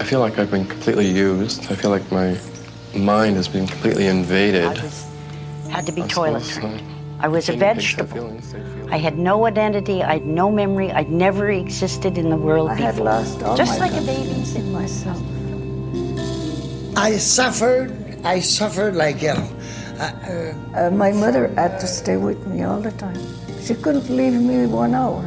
[0.00, 1.70] I feel like I've been completely used.
[1.70, 2.38] I feel like my
[2.94, 4.64] mind has been completely invaded.
[4.64, 5.06] I was,
[5.70, 6.64] had to be That's toiletry.
[6.64, 7.18] awesome.
[7.20, 8.12] I was a Can you think of vegetable.
[8.14, 8.92] feelings that?
[8.92, 10.02] I had no identity.
[10.02, 10.90] I had no memory.
[10.90, 12.92] I'd never existed in the world I before.
[12.92, 14.30] had lost all Just my like a baby.
[14.58, 15.20] in myself.
[16.96, 17.92] I suffered,
[18.24, 19.48] I suffered like hell.
[19.98, 23.18] Uh, my mother had to stay with me all the time.
[23.62, 25.22] She couldn't leave me one hour.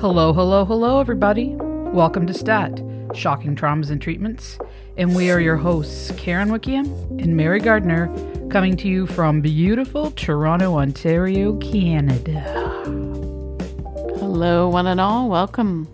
[0.00, 1.54] Hello, hello, hello, everybody.
[1.92, 2.80] Welcome to STAT,
[3.14, 4.58] Shocking Traumas and Treatments.
[4.96, 6.86] And we are your hosts, Karen Wickham
[7.18, 8.08] and Mary Gardner,
[8.50, 12.40] coming to you from beautiful Toronto, Ontario, Canada.
[14.18, 15.28] Hello, one and all.
[15.28, 15.88] Welcome.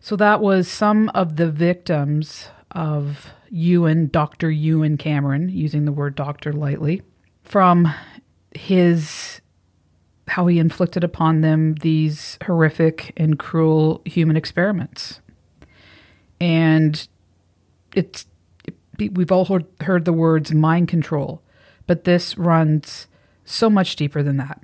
[0.00, 4.50] So that was some of the victims of Ewen, Dr.
[4.50, 7.02] Ewen Cameron, using the word doctor lightly,
[7.42, 7.92] from
[8.54, 9.40] his
[10.28, 15.20] how he inflicted upon them these horrific and cruel human experiments.
[16.40, 17.06] And
[17.94, 18.26] it's
[18.98, 21.42] we've all heard, heard the words mind control,
[21.86, 23.06] but this runs
[23.44, 24.60] so much deeper than that.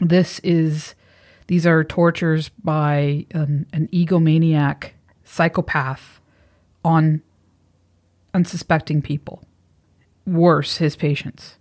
[0.00, 0.94] This is
[1.48, 4.90] these are tortures by an, an egomaniac
[5.24, 6.20] psychopath
[6.84, 7.22] on
[8.34, 9.42] unsuspecting people.
[10.26, 11.56] Worse, his patients.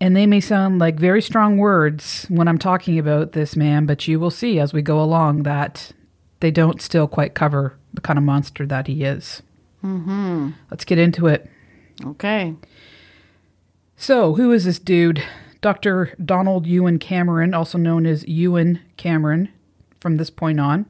[0.00, 4.08] And they may sound like very strong words when I'm talking about this man, but
[4.08, 5.92] you will see as we go along that
[6.42, 9.42] they don't still quite cover the kind of monster that he is.
[9.82, 10.50] Mm-hmm.
[10.70, 11.48] Let's get into it.
[12.04, 12.54] Okay.
[13.96, 15.22] So, who is this dude?
[15.60, 16.14] Dr.
[16.22, 19.50] Donald Ewen Cameron, also known as Ewen Cameron
[20.00, 20.86] from this point on,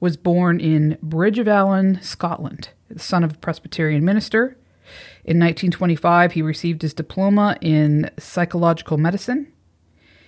[0.00, 4.56] was born in Bridge of Allan, Scotland, the son of a Presbyterian minister.
[5.24, 9.52] In 1925, he received his diploma in psychological medicine.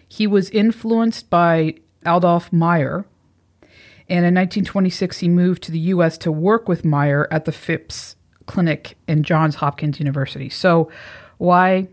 [0.07, 3.07] He was influenced by Adolf Meyer,
[4.09, 6.19] and in 1926, he moved to the U.S.
[6.19, 10.49] to work with Meyer at the Phipps Clinic in Johns Hopkins University.
[10.51, 10.91] So,
[11.39, 11.89] why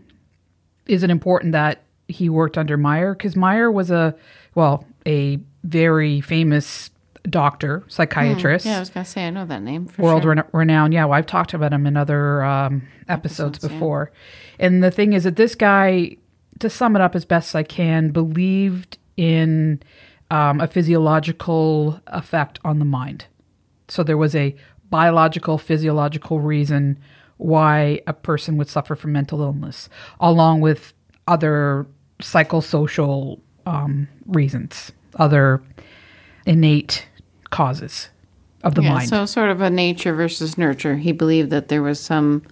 [0.86, 3.14] is it important that he worked under Meyer?
[3.14, 4.14] Because Meyer was a,
[4.54, 6.90] well, a very famous
[7.28, 10.44] doctor, psychiatrist, Yeah, I was gonna say I know that name for world sure.
[10.52, 10.92] renowned.
[10.92, 13.68] Yeah, well, I've talked about him in other um, episodes, Episodes, yeah.
[13.78, 14.12] before.
[14.58, 16.16] And the thing is that this guy,
[16.58, 19.80] to sum it up as best I can, believed in
[20.32, 23.26] um, a physiological effect on the mind.
[23.88, 24.56] So there was a
[24.88, 26.98] biological, physiological reason
[27.36, 29.90] why a person would suffer from mental illness,
[30.20, 30.94] along with
[31.28, 31.86] other
[32.20, 35.62] psychosocial um, reasons, other
[36.46, 37.06] innate
[37.50, 38.08] causes
[38.64, 39.08] of the yeah, mind.
[39.10, 40.96] so sort of a nature versus nurture.
[40.96, 42.42] He believed that there was some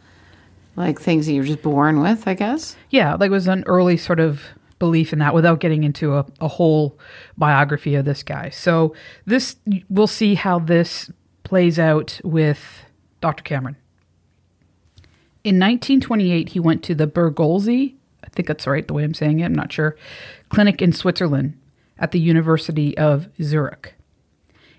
[0.76, 2.76] like things that you were just born with, I guess.
[2.90, 4.42] Yeah, like it was an early sort of
[4.80, 6.98] belief in that without getting into a, a whole
[7.38, 8.50] biography of this guy.
[8.50, 8.96] So
[9.26, 9.54] this
[9.88, 11.12] we'll see how this
[11.44, 12.84] plays out with
[13.20, 13.44] Dr.
[13.44, 13.76] Cameron.
[15.44, 19.40] In 1928, he went to the Bergolzi, I think that's right the way I'm saying
[19.40, 19.96] it, I'm not sure,
[20.48, 21.58] clinic in Switzerland
[21.98, 23.94] at the University of Zurich.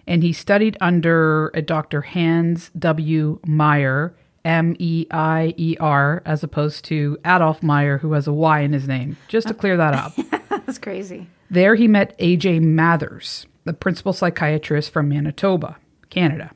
[0.06, 2.02] And he studied under a Dr.
[2.02, 3.40] Hans W.
[3.46, 8.62] Meier, M E I E R, as opposed to Adolf Meyer, who has a Y
[8.62, 10.14] in his name, just to clear that up.
[10.50, 11.28] That's crazy.
[11.50, 12.60] There he met A.J.
[12.60, 15.78] Mathers, the principal psychiatrist from Manitoba,
[16.10, 16.52] Canada.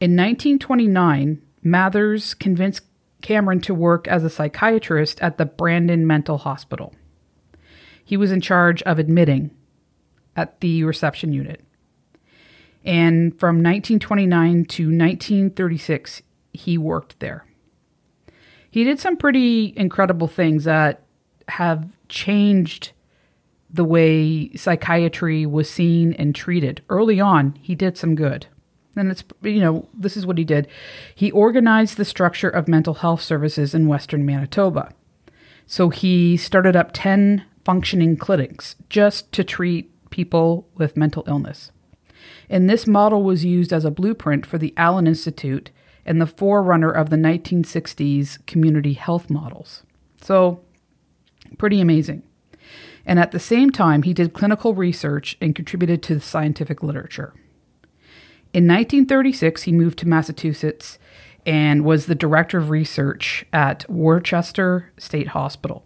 [0.00, 2.82] In 1929, Mathers convinced
[3.22, 6.94] Cameron to work as a psychiatrist at the Brandon Mental Hospital.
[8.04, 9.50] He was in charge of admitting
[10.36, 11.62] at the reception unit.
[12.84, 16.22] And from 1929 to 1936,
[16.56, 17.46] he worked there.
[18.70, 21.02] He did some pretty incredible things that
[21.48, 22.92] have changed
[23.70, 26.82] the way psychiatry was seen and treated.
[26.88, 28.46] Early on, he did some good.
[28.96, 30.68] And it's, you know, this is what he did.
[31.14, 34.90] He organized the structure of mental health services in Western Manitoba.
[35.66, 41.72] So he started up 10 functioning clinics just to treat people with mental illness.
[42.48, 45.70] And this model was used as a blueprint for the Allan Institute
[46.06, 49.82] and the forerunner of the 1960s community health models.
[50.22, 50.60] So,
[51.58, 52.22] pretty amazing.
[53.04, 57.34] And at the same time, he did clinical research and contributed to the scientific literature.
[58.52, 60.98] In 1936, he moved to Massachusetts
[61.44, 65.84] and was the director of research at Worcester State Hospital.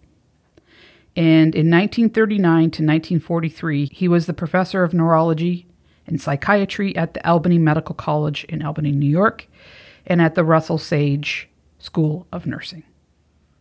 [1.16, 5.66] And in 1939 to 1943, he was the professor of neurology
[6.06, 9.46] and psychiatry at the Albany Medical College in Albany, New York,
[10.10, 11.48] and at the Russell Sage
[11.78, 12.82] School of Nursing.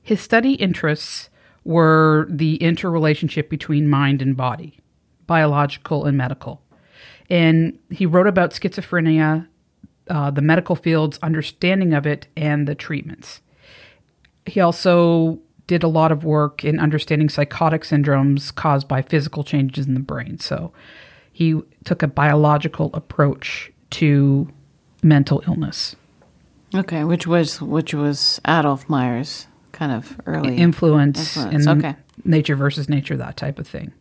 [0.02, 1.30] His study interests
[1.64, 4.80] were the interrelationship between mind and body,
[5.28, 6.64] biological and medical.
[7.30, 9.48] And he wrote about schizophrenia,
[10.10, 13.42] uh, the medical field's understanding of it, and the treatments.
[14.48, 19.86] He also did a lot of work in understanding psychotic syndromes caused by physical changes
[19.86, 20.40] in the brain.
[20.40, 20.74] So
[21.32, 24.50] he took a biological approach to
[25.04, 25.96] mental illness.
[26.74, 31.96] Okay, which was which was Adolf Meyer's kind of early influence, Influence, and okay.
[32.24, 33.92] nature versus nature, that type of thing.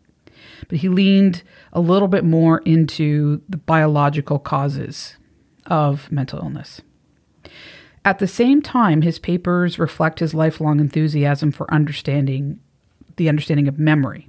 [0.68, 1.42] But he leaned
[1.72, 5.16] a little bit more into the biological causes
[5.66, 6.80] of mental illness.
[8.04, 12.60] At the same time, his papers reflect his lifelong enthusiasm for understanding
[13.16, 14.28] the understanding of memory,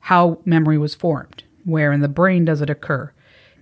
[0.00, 3.12] how memory was formed, where in the brain does it occur,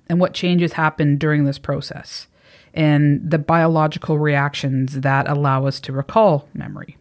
[0.09, 2.27] and what changes happen during this process,
[2.75, 6.97] and the biological reactions that allow us to recall memory.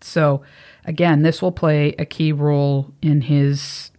[0.00, 0.42] So,
[0.84, 3.90] again, this will play a key role in his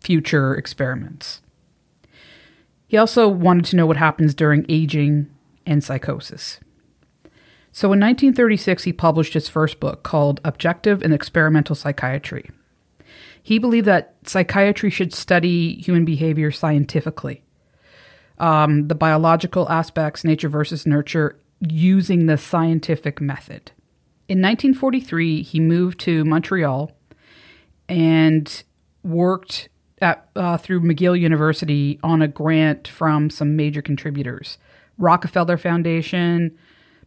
[0.00, 1.40] future experiments.
[2.86, 5.30] He also wanted to know what happens during aging
[5.66, 6.60] and psychosis.
[7.70, 12.50] So in 1936, he published his first book called Objective and Experimental Psychiatry.
[13.42, 17.42] He believed that psychiatry should study human behavior scientifically,
[18.38, 23.72] um, the biological aspects, nature versus nurture, using the scientific method.
[24.28, 26.92] In 1943, he moved to Montreal
[27.88, 28.62] and
[29.02, 29.68] worked
[30.00, 34.58] at, uh, through McGill University on a grant from some major contributors
[34.98, 36.56] Rockefeller Foundation,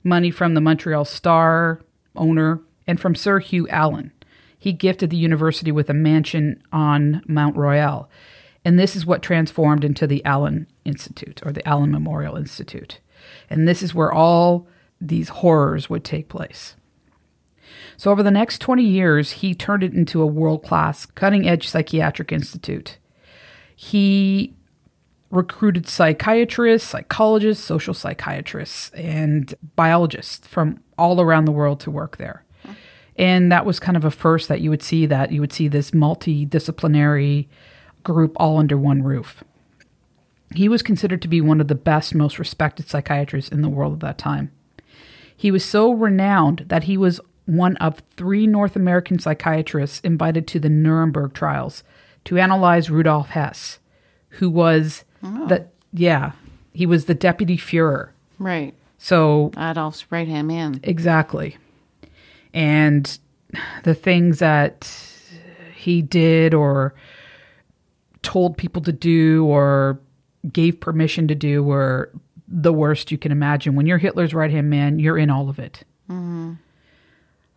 [0.03, 1.81] money from the Montreal Star
[2.15, 4.11] owner, and from Sir Hugh Allan.
[4.57, 8.09] He gifted the university with a mansion on Mount Royal.
[8.63, 12.99] And this is what transformed into the Allan Institute or the Allan Memorial Institute.
[13.49, 14.67] And this is where all
[14.99, 16.75] these horrors would take place.
[17.97, 21.67] So, over the next 20 years, he turned it into a world class, cutting edge
[21.67, 22.97] psychiatric institute.
[23.75, 24.55] He
[25.31, 32.43] recruited psychiatrists, psychologists, social psychiatrists, and biologists from all around the world to work there.
[33.15, 35.67] And that was kind of a first that you would see that you would see
[35.67, 37.47] this multidisciplinary
[38.03, 39.43] group all under one roof.
[40.53, 43.93] He was considered to be one of the best, most respected psychiatrists in the world
[43.93, 44.51] at that time.
[45.35, 50.59] He was so renowned that he was one of three North American psychiatrists invited to
[50.59, 51.83] the Nuremberg trials
[52.25, 53.79] to analyze Rudolf Hess,
[54.29, 55.47] who was oh.
[55.47, 56.33] the yeah,
[56.73, 58.09] he was the deputy Fuhrer.
[58.39, 58.73] Right.
[58.97, 60.79] So Adolf's right hand man.
[60.83, 61.57] exactly,
[62.53, 63.17] and
[63.83, 64.89] the things that
[65.75, 66.93] he did or
[68.23, 69.99] told people to do or
[70.51, 72.11] gave permission to do were
[72.47, 73.75] the worst you can imagine.
[73.75, 75.83] When you're Hitler's right hand man, you're in all of it.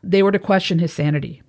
[0.03, 1.43] They were to question his sanity.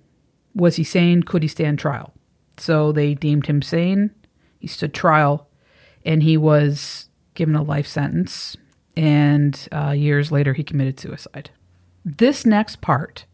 [0.54, 1.22] Was he sane?
[1.22, 2.12] Could he stand trial?
[2.58, 4.10] So they deemed him sane.
[4.58, 5.48] He stood trial
[6.04, 8.56] and he was given a life sentence.
[8.96, 11.50] And uh, years later, he committed suicide.
[12.04, 13.26] This next part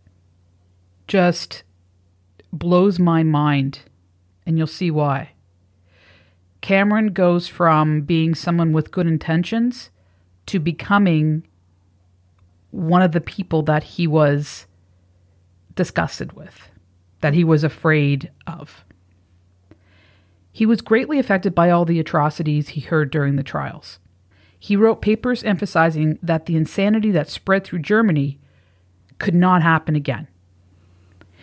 [1.06, 1.62] just
[2.52, 3.80] blows my mind,
[4.44, 5.32] and you'll see why.
[6.62, 9.90] Cameron goes from being someone with good intentions
[10.46, 11.46] to becoming
[12.70, 14.66] one of the people that he was
[15.74, 16.70] disgusted with,
[17.20, 18.84] that he was afraid of.
[20.52, 23.98] He was greatly affected by all the atrocities he heard during the trials.
[24.58, 28.38] He wrote papers emphasizing that the insanity that spread through Germany
[29.18, 30.28] could not happen again.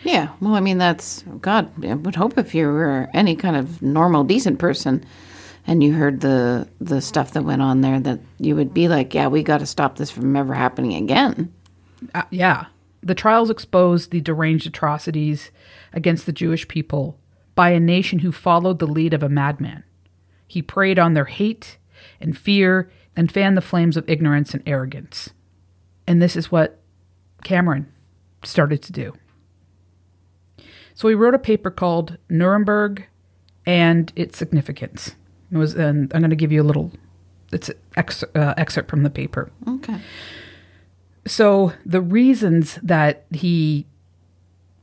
[0.02, 0.30] Yeah.
[0.40, 1.84] Well, I mean, that's God.
[1.84, 5.04] I would hope if you were any kind of normal, decent person,
[5.66, 9.14] and you heard the the stuff that went on there, that you would be like,
[9.14, 11.52] "Yeah, we got to stop this from ever happening again."
[12.14, 12.66] Uh, yeah.
[13.02, 15.50] The trials exposed the deranged atrocities
[15.92, 17.18] against the Jewish people
[17.54, 19.84] by a nation who followed the lead of a madman.
[20.46, 21.78] He preyed on their hate
[22.20, 25.30] and fear and fanned the flames of ignorance and arrogance.
[26.06, 26.78] And this is what
[27.44, 27.90] Cameron
[28.44, 29.14] started to do.
[31.00, 33.06] So he wrote a paper called Nuremberg
[33.64, 35.14] and its significance.
[35.50, 36.92] It was, and I'm going to give you a little,
[37.50, 39.50] it's an ex, uh, excerpt from the paper.
[39.66, 39.98] Okay.
[41.26, 43.86] So the reasons that he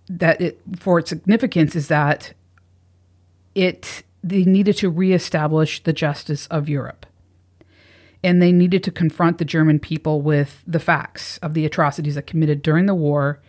[0.10, 2.34] that it for its significance is that
[3.54, 7.06] it they needed to reestablish the justice of Europe.
[8.24, 12.26] And they needed to confront the German people with the facts of the atrocities that
[12.26, 13.40] committed during the war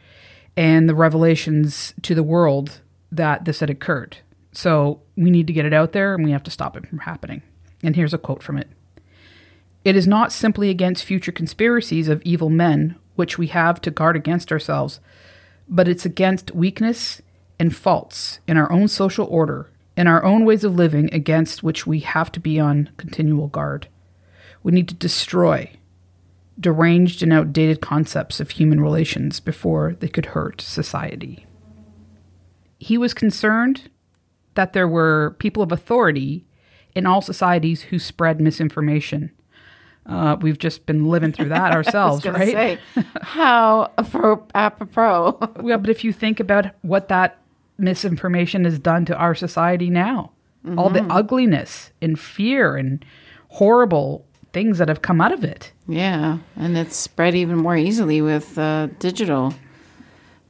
[0.58, 2.80] and the revelations to the world
[3.12, 4.16] that this had occurred.
[4.50, 6.98] So we need to get it out there and we have to stop it from
[6.98, 7.42] happening.
[7.80, 8.68] And here's a quote from it.
[9.84, 14.16] It is not simply against future conspiracies of evil men which we have to guard
[14.16, 14.98] against ourselves,
[15.68, 17.22] but it's against weakness
[17.60, 21.86] and faults in our own social order in our own ways of living against which
[21.86, 23.86] we have to be on continual guard.
[24.64, 25.70] We need to destroy
[26.60, 31.46] deranged and outdated concepts of human relations before they could hurt society.
[32.78, 33.90] He was concerned
[34.54, 36.44] that there were people of authority
[36.94, 39.30] in all societies who spread misinformation.
[40.06, 42.52] Uh, we've just been living through that ourselves, right?
[42.52, 42.78] say,
[43.22, 45.38] how apro- apropos.
[45.64, 47.38] Yeah, but if you think about what that
[47.76, 50.32] misinformation has done to our society now,
[50.76, 53.02] all the ugliness and fear and
[53.48, 55.72] horrible things that have come out of it.
[55.86, 59.54] yeah, and it's spread even more easily with uh, digital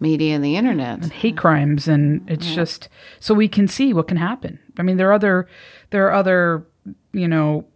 [0.01, 1.05] media and the internet.
[1.07, 2.89] hate crimes and it's just
[3.19, 4.59] so we can see what can happen.
[4.79, 5.49] I mean there are other
[5.91, 6.67] there are other,
[7.13, 7.67] you know,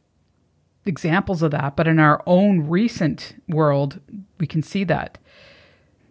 [0.85, 4.01] examples of that, but in our own recent world
[4.39, 5.19] we can see that.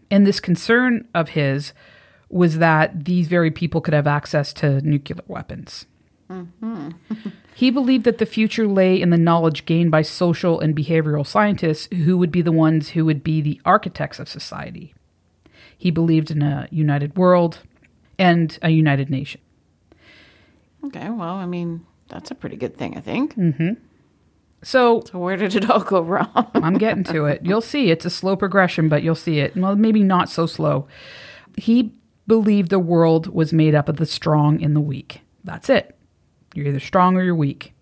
[0.09, 1.71] And this concern of his
[2.29, 5.85] was that these very people could have access to nuclear weapons.
[6.31, 6.89] Mm-hmm.
[7.55, 11.87] he believed that the future lay in the knowledge gained by social and behavioral scientists
[11.93, 14.93] who would be the ones who would be the architects of society.
[15.77, 17.59] He believed in a united world
[18.17, 19.41] and a united nation.
[20.85, 23.35] Okay, well, I mean, that's a pretty good thing, I think.
[23.35, 23.73] Mm-hmm.
[24.63, 26.51] So So where did it all go wrong?
[26.55, 27.41] I'm getting to it.
[27.43, 29.55] You'll see it's a slow progression, but you'll see it.
[29.57, 30.87] Well, maybe not so slow.
[31.57, 31.93] He
[32.27, 35.21] believed the world was made up of the strong and the weak.
[35.43, 35.97] That's it.
[36.53, 37.73] You're either strong or you're weak.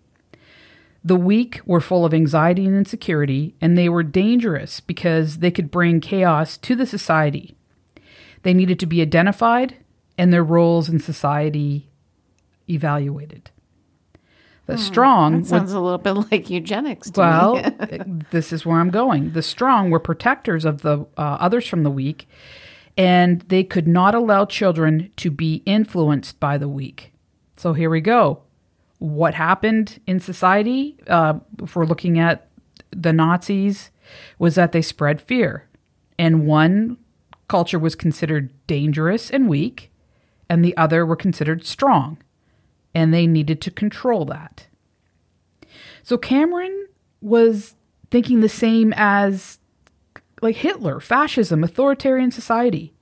[1.02, 5.70] The weak were full of anxiety and insecurity, and they were dangerous because they could
[5.70, 7.56] bring chaos to the society.
[8.42, 9.76] They needed to be identified
[10.18, 11.88] and their roles in society
[12.68, 13.50] evaluated.
[14.66, 17.60] The strong That sounds a little bit like eugenics well,
[18.30, 19.32] this is where I'm going.
[19.32, 22.28] The strong were protectors of the uh, others from the weak,
[22.96, 27.12] and they could not allow children to be influenced by the weak.
[27.56, 28.42] So here we go.
[29.00, 32.48] What happened in society, uh, if we're looking at
[32.90, 33.90] the Nazis,
[34.38, 35.68] was that they spread fear.
[36.18, 36.96] And one
[37.48, 39.90] culture was considered dangerous and weak,
[40.48, 42.18] and the other were considered strong.
[42.94, 44.66] And they needed to control that.
[46.02, 46.86] So Cameron
[47.20, 47.74] was
[48.10, 49.58] thinking the same as
[50.42, 52.92] like Hitler, fascism, authoritarian society.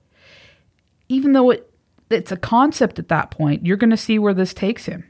[1.08, 1.70] Even though it
[2.10, 5.04] it's a concept at that point, you're going to see where this takes him.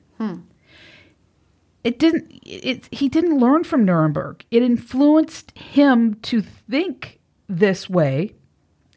[1.85, 4.45] It didn't it he didn't learn from Nuremberg.
[4.51, 8.35] It influenced him to think this way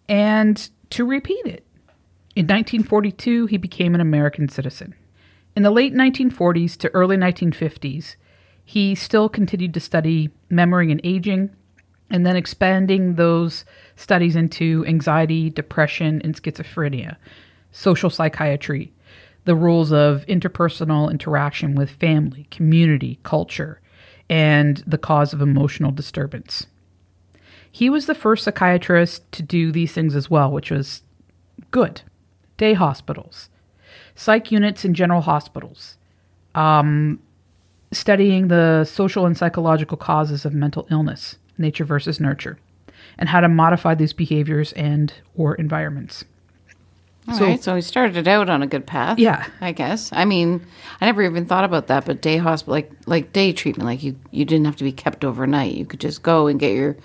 [0.10, 1.66] and to repeat it.
[2.36, 4.96] In 1942, he became an American citizen.
[5.56, 8.16] In the late 1940s to early 1950s,
[8.64, 11.50] he still continued to study memory and aging,
[12.10, 17.18] and then expanding those studies into anxiety, depression, and schizophrenia,
[17.72, 18.94] social psychiatry,
[19.46, 23.82] the rules of interpersonal interaction with family, community, culture,
[24.30, 26.68] and the cause of emotional disturbance.
[27.72, 31.04] He was the first psychiatrist to do these things as well, which was
[31.72, 32.02] good.
[32.58, 33.50] Day hospitals,
[34.14, 35.98] psych units in general hospitals,
[36.54, 37.20] um,
[37.92, 42.60] studying the social and psychological causes of mental illness, nature versus nurture,
[43.18, 46.24] and how to modify these behaviors and or environments.
[47.28, 49.20] All so- right, so we started out on a good path.
[49.20, 49.46] Yeah.
[49.62, 50.10] I guess.
[50.12, 50.66] I mean,
[51.00, 54.16] I never even thought about that, but day hospital, like like day treatment, like you
[54.32, 55.74] you didn't have to be kept overnight.
[55.76, 56.98] You could just go and get your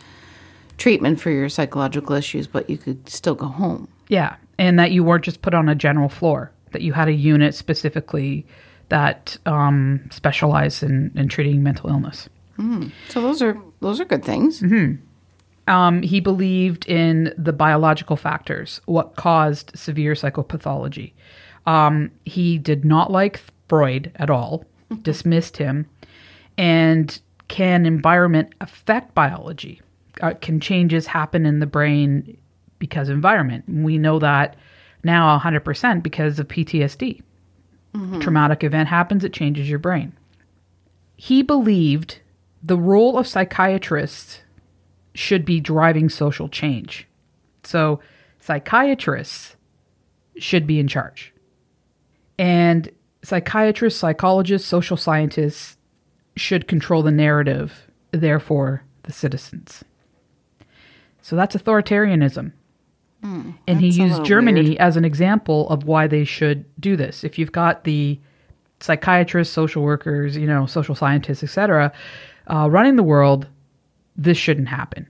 [0.78, 3.88] treatment for your psychological issues, but you could still go home.
[4.08, 7.12] Yeah, and that you weren't just put on a general floor; that you had a
[7.12, 8.46] unit specifically
[8.88, 12.28] that um, specialized in, in treating mental illness.
[13.11, 14.62] So those are those are good things.
[15.68, 21.12] Um, he believed in the biological factors, what caused severe psychopathology.
[21.66, 24.64] Um, he did not like Freud at all,
[25.02, 25.87] dismissed him,
[26.56, 29.80] and can environment affect biology?
[30.20, 32.37] Uh, can changes happen in the brain
[32.78, 33.64] because environment?
[33.68, 34.56] We know that
[35.02, 37.23] now 100% because of PTSD.
[38.20, 40.12] Traumatic event happens, it changes your brain.
[41.16, 42.18] He believed
[42.62, 44.40] the role of psychiatrists
[45.16, 47.06] should be driving social change.
[47.64, 48.00] So,
[48.40, 49.56] psychiatrists
[50.38, 51.32] should be in charge.
[52.38, 52.90] And
[53.23, 55.76] psychiatrists, psychologists, social scientists
[56.37, 59.82] should control the narrative, therefore, the citizens.
[61.23, 62.52] So that's authoritarianism.
[63.66, 64.78] and he used Germany weird.
[64.78, 67.25] as an example of why they should do this.
[67.25, 68.20] If you've got the
[68.78, 71.92] psychiatrists, social workers, you know, social scientists, etc.,
[72.49, 73.49] uh, running the world,
[74.16, 75.08] this shouldn't happen.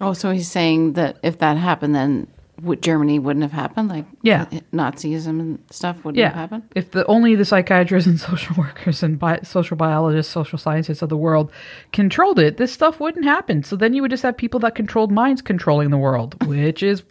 [0.00, 2.26] Oh, so he's saying that if that happened, then
[2.62, 3.88] would Germany wouldn't have happened.
[3.88, 4.46] Like Yeah.
[4.52, 6.26] Eh, Nazism and stuff wouldn't Yeah.
[6.28, 6.62] have happened.
[6.74, 11.08] If the only the psychiatrists and social workers and bi- social biologists, social scientists of
[11.08, 11.50] the world
[11.92, 13.62] controlled it, this stuff wouldn't happen.
[13.64, 17.02] So then you would just have people that controlled minds controlling the world, which is,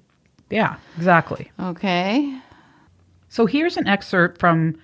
[0.49, 1.51] yeah, exactly.
[1.59, 2.37] Okay.
[3.29, 4.75] So here's an excerpt from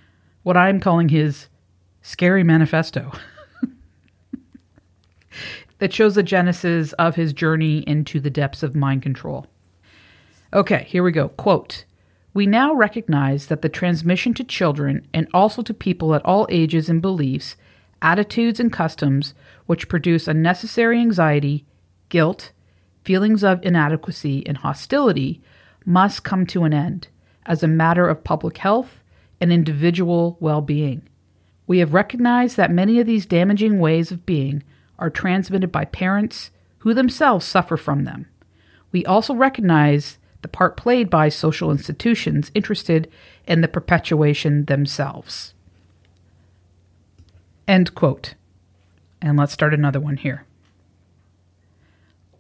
[0.44, 1.48] what I'm calling his
[2.02, 3.12] scary manifesto
[5.80, 9.48] that shows the genesis of his journey into the depths of mind control.
[10.54, 11.30] Okay, here we go.
[11.30, 11.86] Quote
[12.34, 16.90] We now recognize that the transmission to children and also to people at all ages
[16.90, 17.56] and beliefs,
[18.02, 19.34] attitudes, and customs
[19.66, 21.66] which produce unnecessary anxiety,
[22.10, 22.52] guilt,
[23.04, 25.42] feelings of inadequacy, and hostility
[25.86, 27.08] must come to an end
[27.46, 29.02] as a matter of public health
[29.40, 31.02] and individual well being.
[31.68, 34.64] We have recognized that many of these damaging ways of being
[35.00, 38.28] are transmitted by parents who themselves suffer from them.
[38.92, 43.12] We also recognize the part played by social institutions interested
[43.48, 45.54] in the perpetuation themselves.
[47.68, 48.36] End quote.
[49.22, 50.46] And let's start another one here.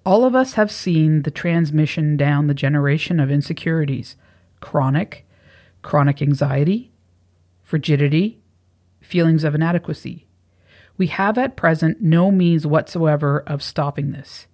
[0.05, 4.15] All of us have seen the transmission down the generation of insecurities
[4.61, 5.25] chronic,
[5.81, 6.91] chronic anxiety,
[7.63, 8.41] frigidity,
[9.01, 10.25] feelings of inadequacy.
[10.99, 14.47] We have at present no means whatsoever of stopping this.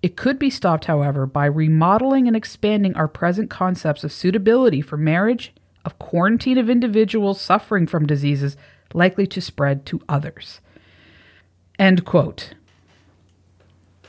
[0.00, 4.96] It could be stopped, however, by remodeling and expanding our present concepts of suitability for
[4.96, 5.52] marriage,
[5.84, 8.56] of quarantine of individuals suffering from diseases
[8.94, 10.60] likely to spread to others.
[11.80, 12.54] End quote.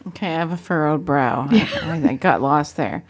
[0.10, 1.48] Okay, I have a furrowed brow.
[1.52, 3.04] I, I got lost there.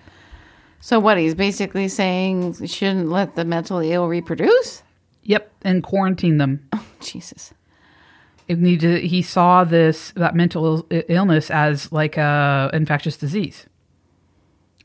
[0.79, 4.83] So what he's basically saying shouldn't let the mentally ill reproduce?
[5.23, 6.65] Yep, and quarantine them.
[6.71, 7.53] Oh, Jesus.
[8.49, 13.67] It need to, he saw this that mental Ill- illness as like a infectious disease.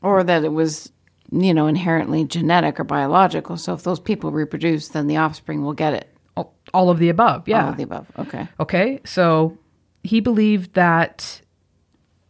[0.03, 0.93] Or that it was,
[1.33, 3.57] you know, inherently genetic or biological.
[3.57, 6.09] So if those people reproduce, then the offspring will get it.
[6.37, 7.65] All- All of the above, yeah.
[7.65, 8.07] All of the above.
[8.19, 8.47] Okay.
[8.61, 9.57] Okay, so
[10.03, 11.41] he believed that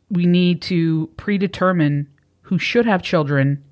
[0.09, 2.07] we need to predetermine
[2.43, 3.65] who should have children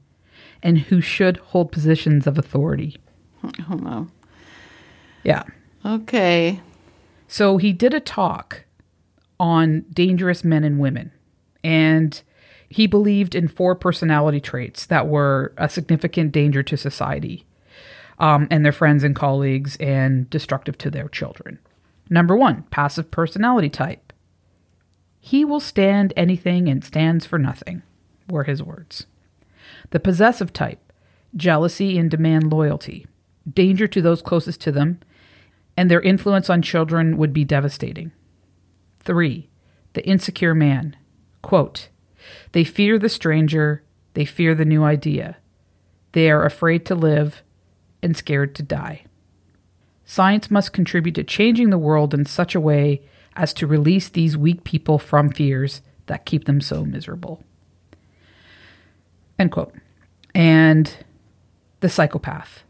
[0.65, 2.97] and who should hold positions of authority.
[3.41, 4.09] Hmm, oh no.
[5.23, 5.45] Yeah.
[5.85, 6.61] Okay.
[7.33, 8.67] So he did a talk
[9.41, 11.13] on dangerous men and women,
[11.65, 12.21] and
[12.69, 17.47] he believed in four personality traits that were a significant danger to society
[18.19, 21.59] um, and their friends and colleagues and destructive to their children.
[22.11, 24.13] Number one, passive personality type.
[25.19, 27.83] He will stand anything and stands for nothing,
[28.29, 29.07] were his words.
[29.89, 30.93] The possessive type,
[31.35, 33.07] jealousy and demand loyalty,
[33.51, 35.01] danger to those closest to them,
[35.77, 38.13] and their influence on children would be devastating.
[39.01, 39.49] Three,
[39.95, 40.97] the insecure man.
[41.43, 41.89] Quote,
[42.53, 43.83] they fear the stranger,
[44.15, 45.37] they fear the new idea.
[46.13, 47.43] They are afraid to live
[48.03, 49.05] and scared to die.
[50.05, 53.03] Science must contribute to changing the world in such a way
[53.35, 57.43] as to release these weak people from fears that keep them so miserable.
[59.39, 59.75] End quote.
[60.35, 60.95] And
[61.81, 62.63] the psychopath,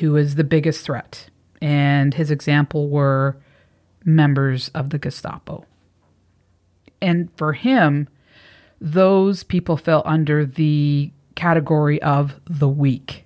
[0.00, 1.28] who is the biggest threat.
[1.64, 3.38] And his example were
[4.04, 5.64] members of the Gestapo.
[7.00, 8.06] And for him,
[8.82, 13.24] those people fell under the category of the weak.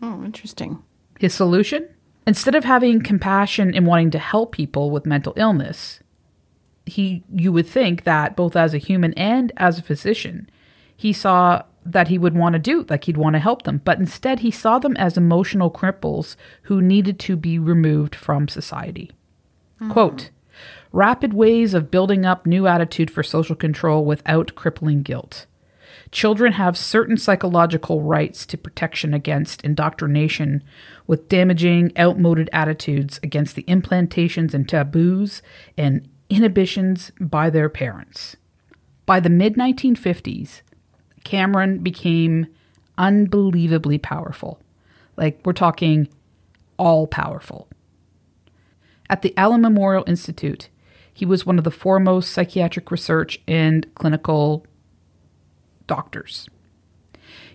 [0.00, 0.82] Oh, interesting.
[1.20, 1.86] His solution?
[2.26, 6.00] Instead of having compassion and wanting to help people with mental illness,
[6.86, 10.48] he you would think that both as a human and as a physician,
[10.96, 13.98] he saw that he would want to do, like he'd want to help them, but
[13.98, 19.10] instead he saw them as emotional cripples who needed to be removed from society.
[19.80, 19.92] Mm-hmm.
[19.92, 20.30] Quote,
[20.92, 25.46] rapid ways of building up new attitude for social control without crippling guilt.
[26.10, 30.62] Children have certain psychological rights to protection against indoctrination
[31.06, 35.42] with damaging, outmoded attitudes against the implantations and taboos
[35.76, 38.36] and inhibitions by their parents.
[39.06, 40.62] By the mid 1950s,
[41.24, 42.46] Cameron became
[42.96, 44.60] unbelievably powerful.
[45.16, 46.08] Like, we're talking
[46.76, 47.68] all powerful.
[49.10, 50.68] At the Allan Memorial Institute,
[51.12, 54.66] he was one of the foremost psychiatric research and clinical
[55.86, 56.48] doctors.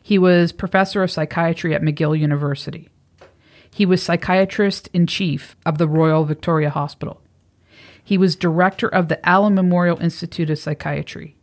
[0.02, 2.90] He was professor of psychiatry at McGill University.
[3.72, 7.22] He was psychiatrist in chief of the Royal Victoria Hospital.
[8.04, 11.36] He was director of the Allan Memorial Institute of Psychiatry.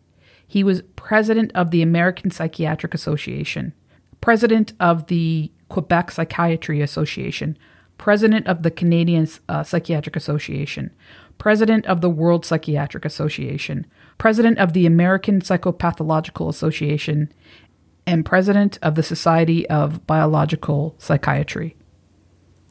[0.46, 3.72] He was president of the American Psychiatric Association,
[4.20, 7.58] president of the Quebec Psychiatry Association,
[7.98, 10.90] president of the Canadian uh, Psychiatric Association,
[11.38, 13.86] president of the World Psychiatric Association,
[14.18, 17.32] president of the American Psychopathological Association,
[18.06, 21.76] and president of the Society of Biological Psychiatry.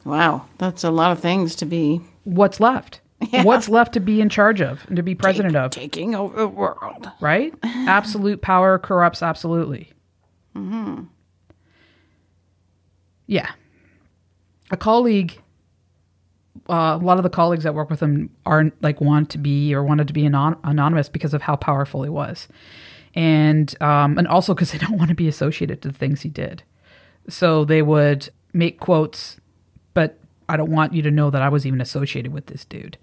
[0.05, 3.01] Wow, that's a lot of things to be What's left?
[3.43, 5.71] What's left to be in charge of and to be president of?
[5.71, 7.09] taking over the world.
[7.21, 7.53] right?
[7.63, 9.91] Absolute power corrupts absolutely.
[13.27, 13.51] Yeah.
[14.71, 15.39] A colleague,
[16.69, 19.73] uh, a lot of the colleagues that work with him aren't like want to be
[19.73, 22.47] or wanted to be anon- anonymous because of how powerful he was,
[23.13, 26.29] and um, and also because they don't want to be associated to the things he
[26.29, 26.63] did.
[27.27, 29.37] So they would make quotes,
[29.93, 32.97] but I don't want you to know that I was even associated with this dude.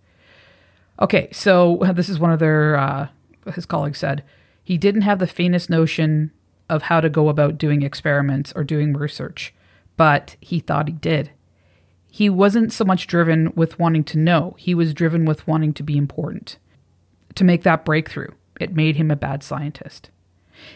[1.01, 3.09] Okay, so this is one of their uh,
[3.55, 4.23] his colleagues said
[4.63, 6.31] he didn't have the faintest notion
[6.69, 9.53] of how to go about doing experiments or doing research,
[9.97, 11.31] but he thought he did.
[12.11, 15.83] He wasn't so much driven with wanting to know; he was driven with wanting to
[15.83, 16.59] be important,
[17.35, 18.31] to make that breakthrough.
[18.61, 20.11] It made him a bad scientist.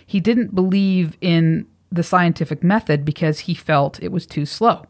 [0.04, 4.86] He didn't believe in the scientific method because he felt it was too slow.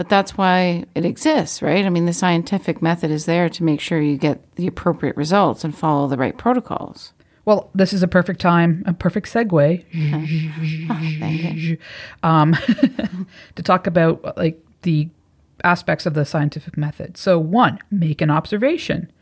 [0.00, 1.84] But that's why it exists, right?
[1.84, 5.62] I mean, the scientific method is there to make sure you get the appropriate results
[5.62, 7.12] and follow the right protocols.
[7.44, 9.84] Well, this is a perfect time, a perfect segue
[11.20, 11.76] Thank you.
[12.22, 12.54] um,
[13.56, 15.10] to talk about like the
[15.64, 17.18] aspects of the scientific method.
[17.18, 19.12] So, one, make an observation.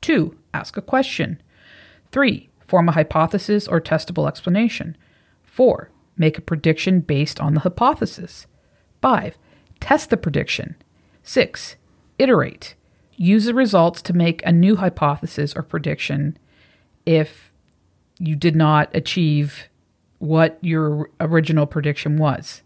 [0.00, 1.42] Two, ask a question.
[2.10, 4.96] Three, form a hypothesis or testable explanation.
[5.44, 8.46] Four, make a prediction based on the hypothesis.
[9.02, 9.36] Five,
[9.82, 10.76] test the prediction.
[11.24, 11.74] Six,
[12.16, 12.76] iterate.
[13.16, 16.38] Use the results to make a new hypothesis or prediction
[17.04, 17.52] if
[18.20, 19.68] you did not achieve
[20.18, 22.62] what your original prediction was.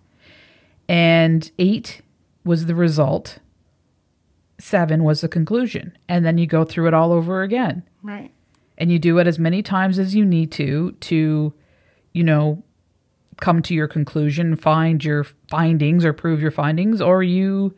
[0.90, 2.02] And eight
[2.44, 3.38] was the result,
[4.59, 5.96] seven was the conclusion.
[6.09, 7.83] And then you go through it all over again.
[8.02, 8.31] Right.
[8.76, 11.55] And you do it as many times as you need to, to,
[12.12, 12.62] you know,
[13.40, 17.75] come to your conclusion, find your findings or prove your findings, or you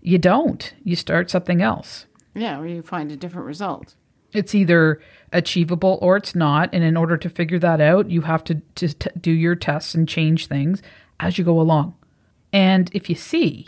[0.00, 0.72] you don't.
[0.84, 3.94] You start something else Yeah, or you find a different result.
[4.32, 5.00] it's either
[5.32, 9.00] achievable or it's not and in order to figure that out you have to just
[9.00, 10.82] t- do your tests and change things
[11.20, 11.94] as you go along
[12.52, 13.66] and if you see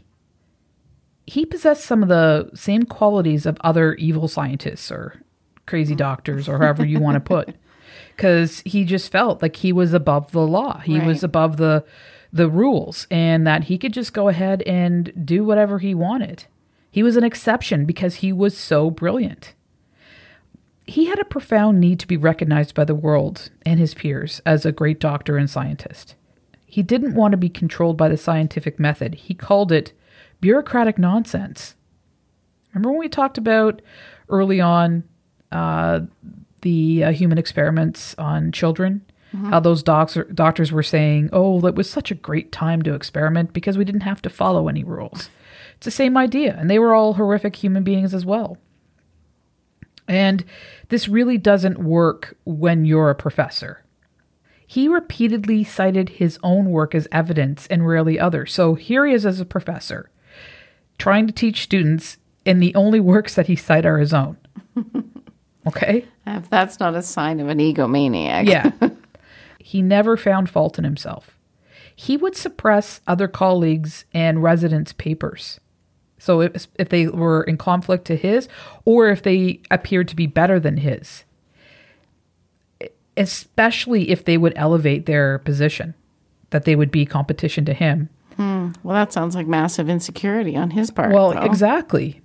[1.26, 5.20] he possessed some of the same qualities of other evil scientists or
[5.66, 5.98] crazy oh.
[5.98, 7.54] doctors or however you want to put
[8.20, 11.82] because he just felt like he was above the law he was above the
[12.30, 16.44] the rules and that he could just go ahead and do whatever he wanted
[16.90, 19.54] he was an exception because he was so brilliant
[20.90, 24.66] he had a profound need to be recognized by the world and his peers as
[24.66, 26.16] a great doctor and scientist.
[26.66, 29.14] He didn't want to be controlled by the scientific method.
[29.14, 29.92] He called it
[30.40, 31.76] bureaucratic nonsense.
[32.74, 33.82] Remember when we talked about
[34.28, 35.04] early on
[35.52, 36.00] uh,
[36.62, 39.04] the uh, human experiments on children?
[39.50, 43.52] How those docs doctors were saying, oh, that was such a great time to experiment
[43.52, 45.30] because we didn't have to follow any rules.
[45.76, 46.56] It's the same idea.
[46.58, 48.58] And they were all horrific human beings as well.
[50.08, 50.44] And
[50.88, 53.84] this really doesn't work when you're a professor.
[54.66, 58.52] He repeatedly cited his own work as evidence and rarely others.
[58.52, 60.10] So here he is as a professor,
[60.98, 64.36] trying to teach students, and the only works that he cite are his own.
[65.66, 66.06] Okay?
[66.26, 68.48] If that's not a sign of an egomaniac.
[68.48, 68.70] Yeah.
[69.58, 71.36] he never found fault in himself.
[71.94, 75.60] He would suppress other colleagues and residents' papers.
[76.18, 78.48] So if, if they were in conflict to his,
[78.84, 81.24] or if they appeared to be better than his,
[83.16, 85.94] especially if they would elevate their position,
[86.50, 88.08] that they would be competition to him.
[88.36, 88.70] Hmm.
[88.82, 91.12] Well, that sounds like massive insecurity on his part.
[91.12, 91.42] Well, though.
[91.42, 92.22] exactly.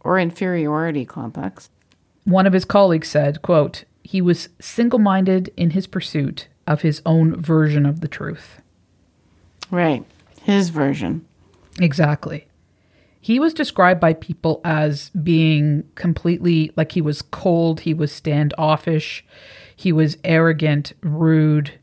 [0.00, 1.70] Or inferiority complex.
[2.28, 7.40] One of his colleagues said, quote, he was single-minded in his pursuit of his own
[7.40, 8.60] version of the truth.
[9.70, 10.04] Right.
[10.42, 11.24] His version.
[11.80, 12.46] Exactly.
[13.18, 19.24] He was described by people as being completely like he was cold, he was standoffish,
[19.74, 21.78] he was arrogant, rude.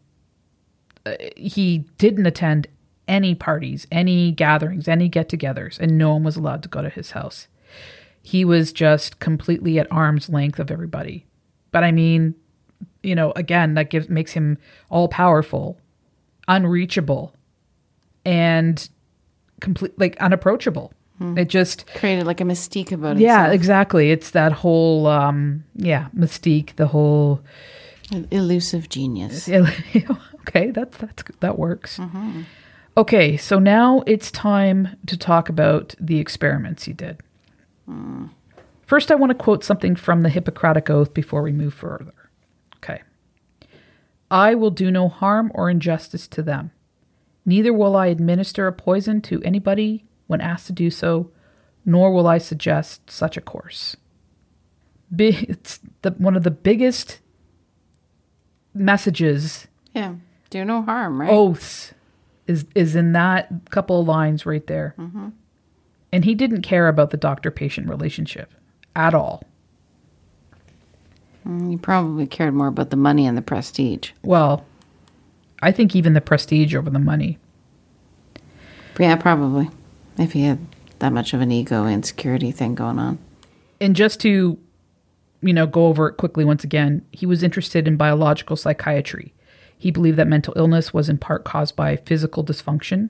[1.08, 2.68] Uh, he didn't attend
[3.08, 6.90] any parties, any gatherings, any get togethers, and no one was allowed to go to
[6.90, 7.48] his house.
[8.26, 11.28] He was just completely at arm's length of everybody.
[11.72, 12.34] But I mean,
[13.04, 14.58] you know, again, that gives makes him
[14.90, 15.80] all powerful,
[16.48, 17.36] unreachable,
[18.26, 18.90] and
[19.62, 20.92] complete like unapproachable.
[21.38, 23.22] It just Created like a mystique about it.
[23.22, 24.10] yeah, exactly.
[24.10, 27.42] It's that whole um yeah, mystique, the whole
[28.12, 29.48] An elusive genius.
[30.42, 32.00] okay, that's that's that works.
[32.98, 37.22] Okay, so now it's time to talk about the experiments he did.
[38.86, 42.30] First, I want to quote something from the Hippocratic Oath before we move further.
[42.78, 43.02] Okay.
[44.30, 46.72] I will do no harm or injustice to them.
[47.46, 51.32] Neither will I administer a poison to anybody when asked to do so,
[51.86, 53.96] nor will I suggest such a course.
[55.18, 57.20] It's the, one of the biggest
[58.74, 60.16] messages, Yeah.
[60.50, 61.30] Do no harm, right?
[61.30, 61.94] oaths,
[62.48, 64.94] is, is in that couple of lines right there.
[64.98, 65.30] Mm-hmm.
[66.16, 68.54] And he didn't care about the doctor patient relationship
[68.96, 69.44] at all.
[71.46, 74.12] Mm, he probably cared more about the money and the prestige.
[74.24, 74.64] Well,
[75.62, 77.38] I think even the prestige over the money.
[78.98, 79.70] Yeah, probably.
[80.18, 80.66] If he had
[81.00, 83.20] that much of an ego insecurity thing going on.
[83.82, 84.58] And just to,
[85.42, 89.34] you know, go over it quickly once again, he was interested in biological psychiatry.
[89.78, 93.10] He believed that mental illness was in part caused by physical dysfunction.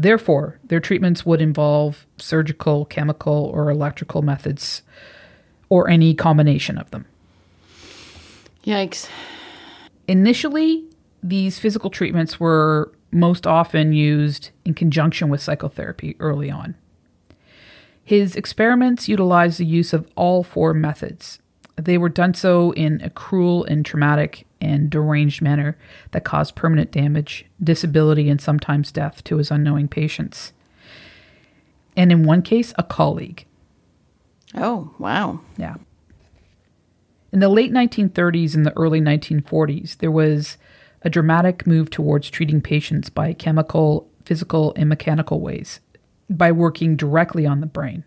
[0.00, 4.82] Therefore, their treatments would involve surgical, chemical, or electrical methods,
[5.68, 7.04] or any combination of them.
[8.64, 9.08] Yikes.
[10.06, 10.84] Initially,
[11.20, 16.76] these physical treatments were most often used in conjunction with psychotherapy early on.
[18.04, 21.40] His experiments utilized the use of all four methods.
[21.76, 25.76] They were done so in a cruel and traumatic and deranged manner
[26.10, 30.52] that caused permanent damage, disability, and sometimes death to his unknowing patients.
[31.96, 33.44] And in one case, a colleague.
[34.54, 35.40] Oh, wow.
[35.56, 35.76] Yeah.
[37.32, 40.56] In the late 1930s and the early 1940s, there was
[41.02, 45.80] a dramatic move towards treating patients by chemical, physical, and mechanical ways
[46.30, 48.04] by working directly on the brain.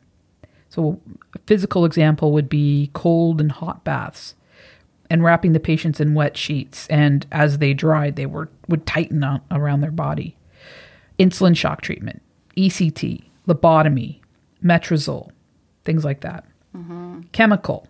[0.70, 1.02] So,
[1.36, 4.36] a physical example would be cold and hot baths
[5.12, 6.88] and wrapping the patients in wet sheets.
[6.88, 10.38] And as they dried, they were, would tighten on, around their body.
[11.20, 12.22] Insulin shock treatment,
[12.56, 14.22] ECT, lobotomy,
[14.64, 15.32] metrazole,
[15.84, 16.46] things like that.
[16.74, 17.24] Mm-hmm.
[17.34, 17.88] Chemical,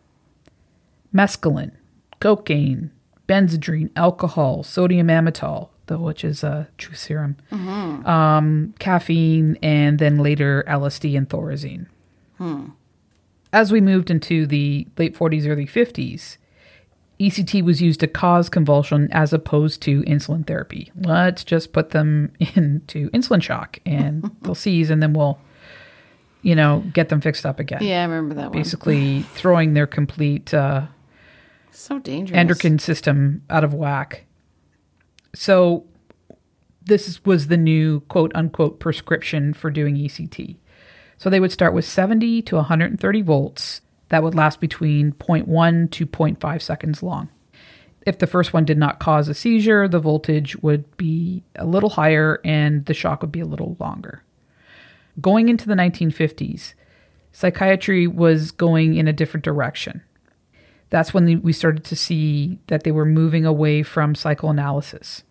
[1.14, 1.74] mescaline,
[2.20, 2.90] cocaine,
[3.30, 8.04] benzedrine, alcohol, sodium amytal, which is a true serum, mm-hmm.
[8.08, 11.86] um, caffeine, and then later LSD and thorazine.
[12.38, 12.70] Hmm.
[13.54, 16.38] As we moved into the late 40s, early 50s,
[17.22, 20.92] ECT was used to cause convulsion as opposed to insulin therapy.
[20.96, 25.38] Let's just put them into insulin shock and they'll seize and then we'll,
[26.42, 27.80] you know, get them fixed up again.
[27.84, 28.58] Yeah, I remember that one.
[28.58, 30.88] Basically, throwing their complete uh,
[31.70, 32.36] So dangerous.
[32.38, 34.26] endocrine system out of whack.
[35.36, 35.86] So,
[36.84, 40.58] this was the new quote unquote prescription for doing ECT.
[41.18, 46.06] So, they would start with 70 to 130 volts that would last between 0.1 to
[46.06, 47.30] 0.5 seconds long.
[48.06, 51.90] If the first one did not cause a seizure, the voltage would be a little
[51.90, 54.24] higher and the shock would be a little longer.
[55.20, 56.74] Going into the 1950s,
[57.32, 60.02] psychiatry was going in a different direction
[60.92, 65.24] that's when we started to see that they were moving away from psychoanalysis.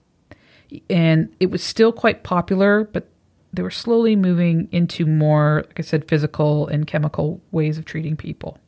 [0.88, 3.08] And it was still quite popular, but
[3.52, 8.16] they were slowly moving into more, like I said, physical and chemical ways of treating
[8.16, 8.58] people.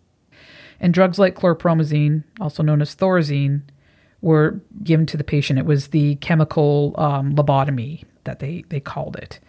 [0.82, 3.62] And drugs like chlorpromazine, also known as thorazine,
[4.20, 5.58] were given to the patient.
[5.58, 9.40] It was the chemical um, lobotomy that they, they called it.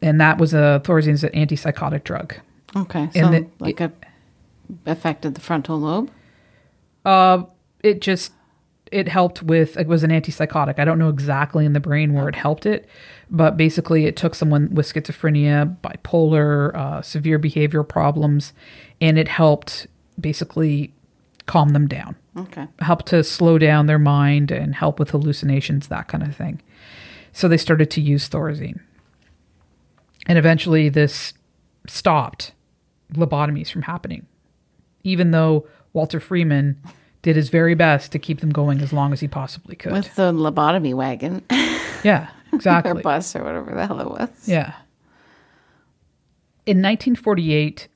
[0.00, 2.36] And that was a thorazine is an antipsychotic drug.
[2.74, 3.10] Okay.
[3.12, 3.92] So, the- like, a
[4.86, 6.10] affected the frontal lobe?
[7.04, 7.42] Uh,
[7.82, 8.32] it just
[8.92, 10.78] it helped with it was an antipsychotic.
[10.78, 12.88] I don't know exactly in the brain where it helped it,
[13.30, 18.52] but basically it took someone with schizophrenia, bipolar, uh, severe behavioral problems,
[19.00, 19.86] and it helped
[20.18, 20.92] basically
[21.46, 22.66] calm them down, Okay.
[22.80, 26.60] help to slow down their mind, and help with hallucinations, that kind of thing.
[27.32, 28.80] So they started to use thorazine,
[30.26, 31.32] and eventually this
[31.86, 32.52] stopped
[33.14, 34.26] lobotomies from happening
[35.02, 36.76] even though Walter Freeman
[37.22, 39.92] did his very best to keep them going as long as he possibly could.
[39.92, 41.42] With the lobotomy wagon
[42.04, 42.92] yeah, exactly.
[42.92, 44.28] or bus or whatever the hell it was.
[44.46, 44.74] Yeah.
[46.66, 47.88] In 1948,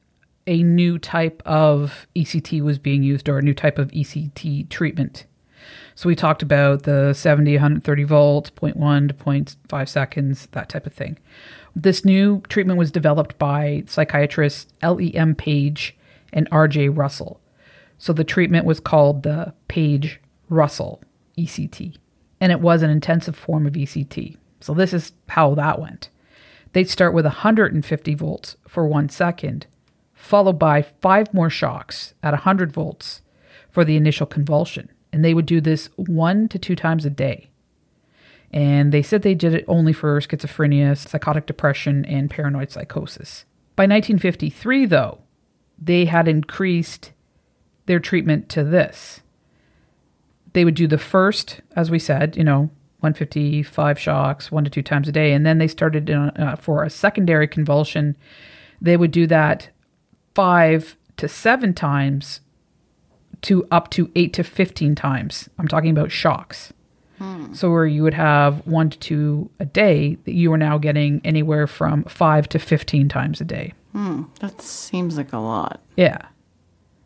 [0.47, 5.27] a new type of ECT was being used, or a new type of ECT treatment.
[5.95, 10.93] So we talked about the 70, 130 volts, 0.1 to 0.5 seconds, that type of
[10.93, 11.19] thing.
[11.75, 15.35] This new treatment was developed by psychiatrists L.E.M.
[15.35, 15.97] Page
[16.33, 16.91] and R.J.
[16.91, 17.41] Russell.
[17.99, 21.03] So the treatment was called the Page Russell
[21.39, 21.97] ECT,
[22.41, 24.37] and it was an intensive form of ECT.
[24.61, 26.11] So this is how that went.
[26.73, 29.67] They'd start with 150 volts for one second,
[30.25, 33.23] followed by five more shocks at 100 volts
[33.71, 34.91] for the initial convulsion.
[35.13, 37.51] And they would do this one to two times a day.
[38.51, 43.45] And they said they did it only for schizophrenia, psychotic depression, and paranoid psychosis.
[43.77, 45.19] By 1953, though,
[45.81, 47.13] they had increased
[47.87, 49.21] their treatment to this
[50.55, 54.83] they would do the first, as we said, you know, 155 shocks, one to two
[54.83, 55.33] times a day.
[55.33, 58.17] And then they started uh, uh, for a secondary convulsion.
[58.81, 59.69] They would do that
[60.35, 62.41] five to seven times
[63.43, 65.49] to up to eight to 15 times.
[65.59, 66.73] I'm talking about shocks.
[67.19, 67.53] Hmm.
[67.53, 71.21] So, where you would have one to two a day, that you are now getting
[71.25, 73.73] anywhere from five to 15 times a day.
[73.93, 74.25] Hmm.
[74.41, 75.81] That seems like a lot.
[75.97, 76.19] Yeah.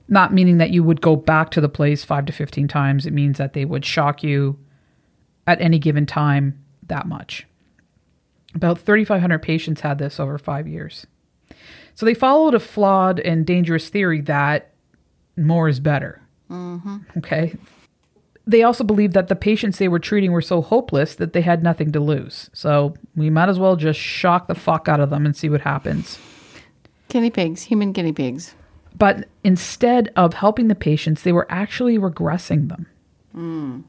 [0.08, 3.04] Not meaning that you would go back to the place five to 15 times.
[3.04, 4.58] It means that they would shock you
[5.46, 7.46] at any given time that much.
[8.54, 11.06] About 3,500 patients had this over five years.
[11.98, 14.70] So they followed a flawed and dangerous theory that
[15.36, 16.22] more is better.
[16.48, 16.98] Mm-hmm.
[17.16, 17.56] Okay.
[18.46, 21.64] They also believed that the patients they were treating were so hopeless that they had
[21.64, 22.50] nothing to lose.
[22.52, 25.62] So we might as well just shock the fuck out of them and see what
[25.62, 26.20] happens.
[27.08, 28.54] Guinea pigs, human guinea pigs.
[28.96, 32.86] But instead of helping the patients, they were actually regressing them.
[33.36, 33.82] Mm.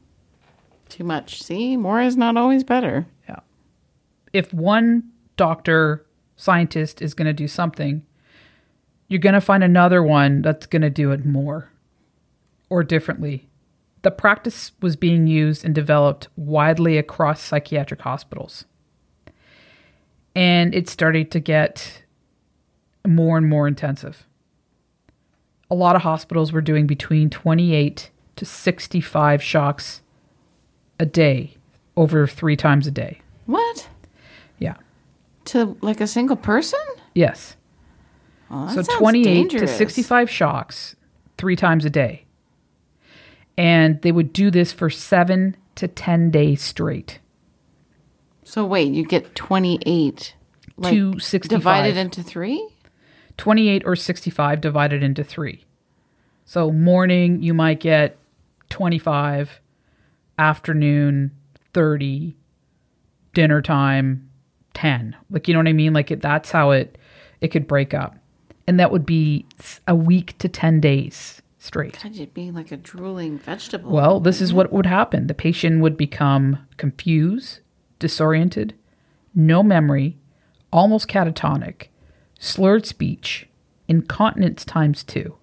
[0.88, 1.44] Too much.
[1.44, 3.06] See, more is not always better.
[3.28, 3.38] Yeah.
[4.32, 5.04] If one
[5.36, 6.04] doctor,
[6.40, 8.02] scientist is going to do something,
[9.08, 11.70] you're going to find another one that's going to do it more
[12.70, 13.48] or differently.
[14.02, 18.64] The practice was being used and developed widely across psychiatric hospitals.
[20.34, 22.04] And it started to get
[23.06, 24.26] more and more intensive.
[25.70, 30.00] A lot of hospitals were doing between 28 to 65 shocks
[30.98, 31.56] a day
[31.96, 33.20] over three times a day.
[33.46, 33.88] What?
[35.50, 36.80] To like a single person?
[37.14, 37.56] Yes.
[38.50, 39.70] Oh, so sounds 28 dangerous.
[39.70, 40.96] to 65 shocks
[41.38, 42.24] three times a day.
[43.56, 47.18] And they would do this for seven to 10 days straight.
[48.44, 50.34] So wait, you get 28
[50.76, 51.58] like, To 65.
[51.58, 52.68] divided into 3?
[53.36, 55.64] 28 or 65 divided into three.
[56.44, 58.18] So morning, you might get
[58.70, 59.60] 25,
[60.38, 61.30] afternoon,
[61.72, 62.36] 30,
[63.34, 64.29] dinner time,
[64.74, 65.16] 10.
[65.30, 65.92] Like, you know what I mean?
[65.92, 66.96] Like, it, that's how it,
[67.40, 68.16] it could break up.
[68.66, 69.46] And that would be
[69.88, 71.98] a week to 10 days straight.
[72.02, 73.90] God, you'd be like a drooling vegetable.
[73.90, 75.26] Well, this is what would happen.
[75.26, 77.60] The patient would become confused,
[77.98, 78.74] disoriented,
[79.34, 80.16] no memory,
[80.72, 81.88] almost catatonic,
[82.38, 83.48] slurred speech,
[83.88, 85.36] incontinence times two,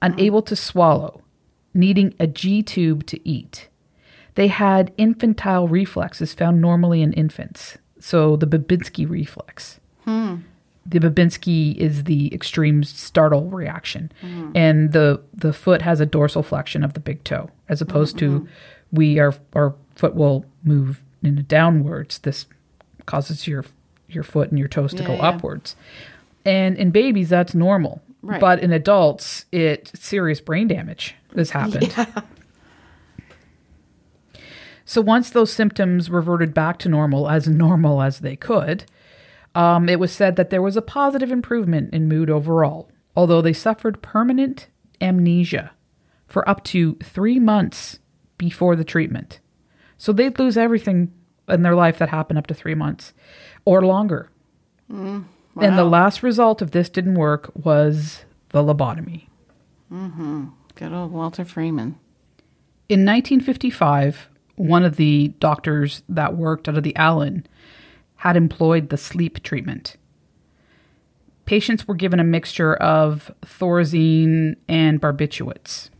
[0.00, 1.22] unable to swallow,
[1.74, 3.68] needing a G tube to eat.
[4.34, 9.80] They had infantile reflexes found normally in infants, so the Babinski reflex.
[10.04, 10.36] Hmm.
[10.84, 14.52] The Babinski is the extreme startle reaction, hmm.
[14.54, 18.40] and the the foot has a dorsal flexion of the big toe, as opposed to
[18.40, 18.46] mm-hmm.
[18.92, 22.18] we our our foot will move in a downwards.
[22.18, 22.46] This
[23.04, 23.64] causes your
[24.08, 25.28] your foot and your toes to Yeah, go yeah.
[25.28, 25.74] upwards,
[26.44, 28.40] and in babies that's normal, Right.
[28.40, 31.92] but in adults it serious brain damage has happened.
[34.86, 38.84] So once those symptoms reverted back to normal, as normal as they could,
[39.56, 43.52] um, it was said that there was a positive improvement in mood overall, although they
[43.52, 44.68] suffered permanent
[45.00, 45.72] amnesia
[46.28, 47.98] for up to three months
[48.38, 49.40] before the treatment.
[49.98, 51.12] So they'd lose everything
[51.48, 53.12] in their life that happened up to three months
[53.64, 54.30] or longer.
[55.64, 59.26] And the last result of this didn't work was the lobotomy.
[59.92, 60.46] Mm-hmm.
[60.76, 61.98] Good old Walter Freeman.
[62.88, 67.46] In 1955, one of the doctors that worked out of the Allan
[68.16, 69.96] had employed the sleep treatment.
[71.44, 75.90] Patients were given a mixture of Thorazine and barbiturates.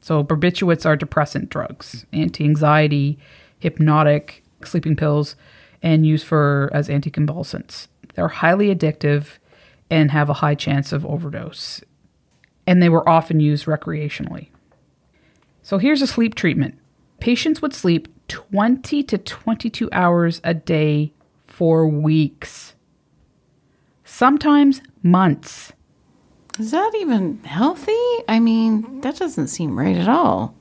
[0.00, 3.18] So, barbiturates are depressant drugs, anti anxiety,
[3.58, 5.36] hypnotic, sleeping pills,
[5.82, 7.86] and used for as anticonvulsants.
[8.14, 9.38] They're highly addictive
[9.90, 11.82] and have a high chance of overdose.
[12.66, 14.48] And they were often used recreationally.
[15.62, 16.79] So here's a sleep treatment.
[17.20, 21.12] Patients would sleep 20 to 22 hours a day
[21.46, 22.74] for weeks,
[24.04, 25.72] sometimes months.
[26.58, 27.92] Is that even healthy?
[28.28, 30.54] I mean, that doesn't seem right at all.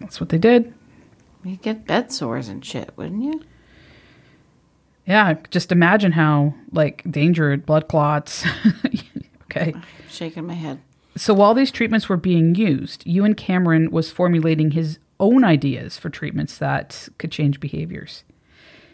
[0.00, 0.72] That's what they did.
[1.44, 3.42] You'd get bed sores and shit, wouldn't you?
[5.06, 8.44] Yeah, just imagine how like danger, blood clots.
[9.44, 9.74] okay.
[10.08, 10.80] Shaking my head.
[11.16, 16.10] So while these treatments were being used, Ewen Cameron was formulating his own ideas for
[16.10, 18.24] treatments that could change behaviors.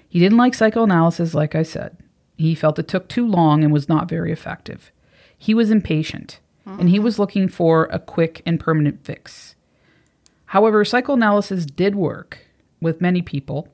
[0.09, 1.97] He didn't like psychoanalysis, like I said.
[2.37, 4.93] He felt it took too long and was not very effective.
[5.39, 7.05] He was impatient, and he mm-hmm.
[7.05, 9.55] was looking for a quick and permanent fix.
[10.47, 12.47] However, psychoanalysis did work
[12.81, 13.69] with many people,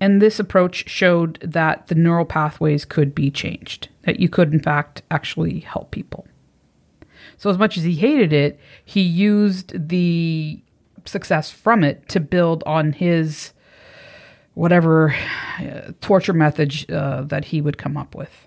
[0.00, 4.60] and this approach showed that the neural pathways could be changed, that you could, in
[4.60, 6.26] fact, actually help people.
[7.36, 10.60] So as much as he hated it, he used the
[11.04, 13.52] success from it to build on his
[14.54, 15.14] whatever
[15.60, 18.46] uh, torture methods uh, that he would come up with.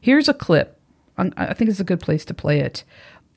[0.00, 0.80] Here's a clip.
[1.18, 2.84] I think it's a good place to play it.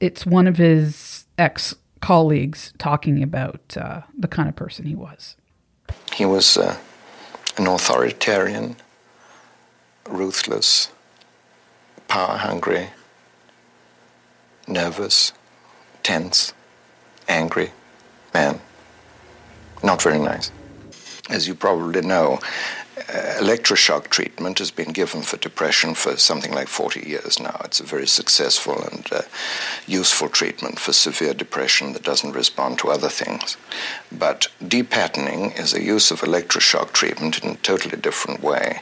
[0.01, 5.37] It's one of his ex colleagues talking about uh, the kind of person he was.
[6.13, 6.77] He was uh,
[7.57, 8.75] an authoritarian,
[10.09, 10.91] ruthless,
[12.09, 12.89] power hungry,
[14.67, 15.31] nervous,
[16.03, 16.53] tense,
[17.29, 17.71] angry
[18.33, 18.59] man.
[19.83, 20.51] Not very nice.
[21.29, 22.39] As you probably know,
[22.97, 27.61] uh, electroshock treatment has been given for depression for something like 40 years now.
[27.63, 29.21] It's a very successful and uh,
[29.87, 33.55] useful treatment for severe depression that doesn't respond to other things.
[34.11, 38.81] But depatterning is a use of electroshock treatment in a totally different way,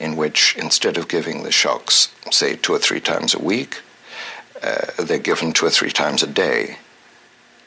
[0.00, 3.82] in which instead of giving the shocks, say, two or three times a week,
[4.62, 6.78] uh, they're given two or three times a day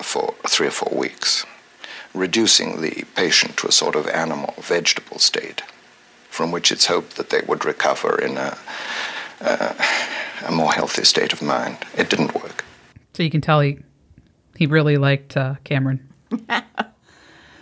[0.02, 1.46] for three or four weeks,
[2.14, 5.62] reducing the patient to a sort of animal, vegetable state,
[6.30, 8.58] from which it's hoped that they would recover in a,
[9.42, 9.74] uh,
[10.48, 11.78] a more healthy state of mind.
[11.98, 12.64] It didn't work.
[13.14, 13.80] So you can tell he
[14.56, 16.08] he really liked uh, Cameron.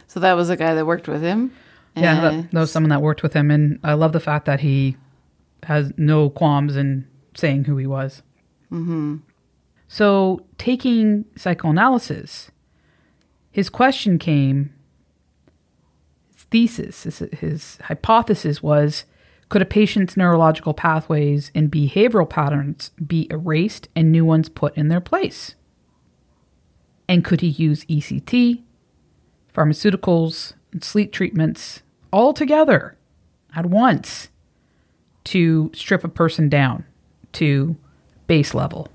[0.10, 1.56] So that was the guy that worked with him.
[1.96, 4.60] Yeah, that, that was someone that worked with him, and I love the fact that
[4.60, 4.98] he
[5.64, 8.24] has no qualms in saying who he was.
[8.72, 9.18] Mm-hmm.
[9.92, 12.52] So, taking psychoanalysis,
[13.52, 14.72] his question came.
[16.32, 19.06] His thesis, his, his hypothesis was:
[19.50, 24.90] Could a patient's neurological pathways and behavioral patterns be erased and new ones put in
[24.90, 25.56] their place?
[27.08, 28.62] And could he use ECT,
[29.54, 31.82] pharmaceuticals, and sleep treatments
[32.14, 32.96] all together
[33.56, 34.30] at once
[35.26, 36.86] to strip a person down
[37.34, 37.76] to
[38.28, 38.88] base level.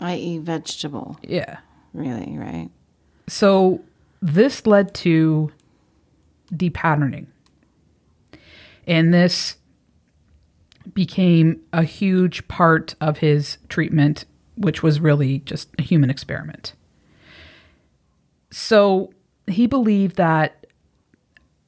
[0.00, 1.18] i.e., vegetable.
[1.22, 1.58] Yeah.
[1.92, 2.70] Really, right?
[3.28, 3.80] So
[4.20, 5.52] this led to
[6.54, 7.26] depatterning.
[8.86, 9.56] And this
[10.94, 14.24] became a huge part of his treatment,
[14.56, 16.74] which was really just a human experiment.
[18.50, 19.12] So
[19.46, 20.66] he believed that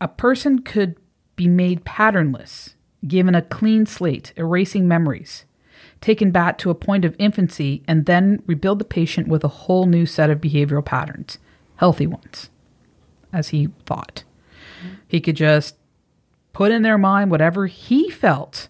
[0.01, 0.97] a person could
[1.37, 2.75] be made patternless,
[3.07, 5.45] given a clean slate, erasing memories,
[6.03, 9.87] taken back to a point of infancy, and then rebuild the patient with a whole
[9.87, 11.39] new set of behavioral patterns,
[11.77, 12.51] healthy ones,
[13.33, 14.25] as he thought.
[15.09, 15.77] He could just
[16.53, 18.69] put in their mind whatever he felt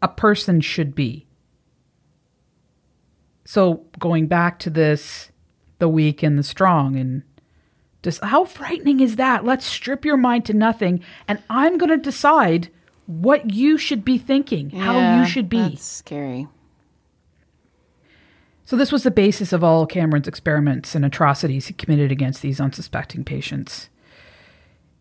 [0.00, 1.26] a person should be.
[3.44, 5.30] So going back to this,
[5.78, 7.22] the weak and the strong, and
[8.02, 9.44] just how frightening is that?
[9.44, 12.70] Let's strip your mind to nothing, and I'm going to decide
[13.06, 15.58] what you should be thinking, how you should be.
[15.58, 16.48] That's scary.
[18.64, 22.60] So, this was the basis of all Cameron's experiments and atrocities he committed against these
[22.60, 23.88] unsuspecting patients.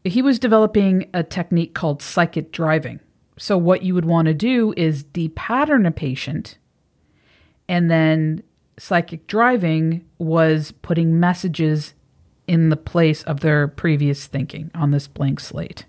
[0.03, 2.99] He was developing a technique called psychic driving.
[3.37, 6.59] So, what you would want to do is depattern a patient,
[7.67, 8.43] and then
[8.77, 11.95] psychic driving was putting messages
[12.47, 15.85] in the place of their previous thinking on this blank slate.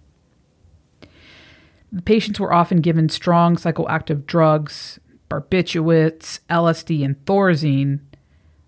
[1.97, 8.01] The patients were often given strong psychoactive drugs, barbiturates, LSD, and Thorazine,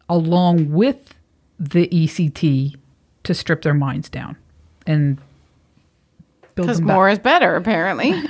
[0.09, 1.13] along with
[1.61, 2.77] the ECT
[3.25, 4.39] to strip their minds down
[4.87, 5.19] and
[6.55, 8.15] build Because more is better, apparently.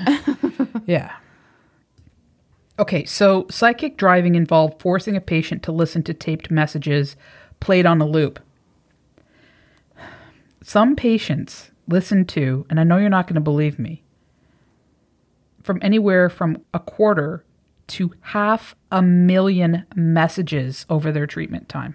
[0.86, 1.14] Yeah.
[2.78, 7.14] Okay, so psychic driving involved forcing a patient to listen to taped messages
[7.60, 8.40] played on a loop.
[10.62, 14.02] Some patients listen to, and I know you're not going to believe me,
[15.68, 17.44] from anywhere from a quarter
[17.86, 21.94] to half a million messages over their treatment time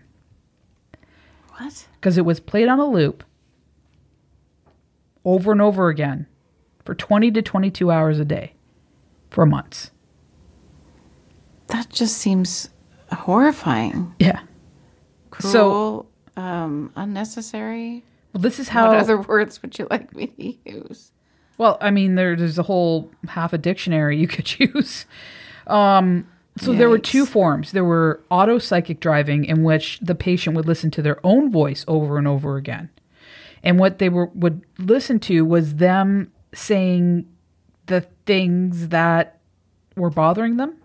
[1.58, 1.88] what?
[1.96, 3.24] because it was played on a loop
[5.26, 6.28] over and over again
[6.86, 8.54] for 20 to 22 hours a day
[9.32, 9.90] for months.
[11.70, 12.70] That just seems
[13.12, 14.14] horrifying.
[14.20, 14.42] Yeah.
[15.32, 16.08] Cruel,
[16.38, 18.04] um, unnecessary.
[18.34, 18.90] Well, this is how.
[18.90, 21.13] What other words would you like me to use?
[21.64, 25.06] Well, I mean, there, there's a whole half a dictionary you could use.
[25.66, 27.72] Um, so there were two forms.
[27.72, 31.86] There were auto psychic driving, in which the patient would listen to their own voice
[31.88, 32.90] over and over again,
[33.64, 37.26] and what they were would listen to was them saying
[37.86, 39.40] the things that
[39.96, 40.76] were bothering them,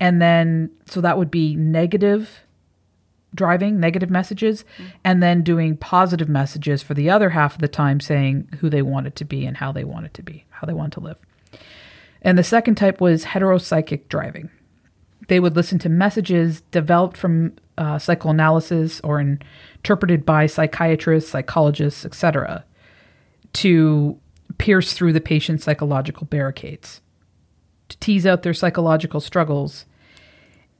[0.00, 2.40] and then so that would be negative
[3.34, 4.64] driving negative messages
[5.04, 8.82] and then doing positive messages for the other half of the time saying who they
[8.82, 11.18] wanted to be and how they wanted to be how they want to live
[12.22, 14.48] and the second type was heteropsychic driving
[15.28, 22.64] they would listen to messages developed from uh, psychoanalysis or interpreted by psychiatrists, psychologists, etc.,
[23.52, 24.18] to
[24.58, 27.00] pierce through the patient's psychological barricades,
[27.88, 29.84] to tease out their psychological struggles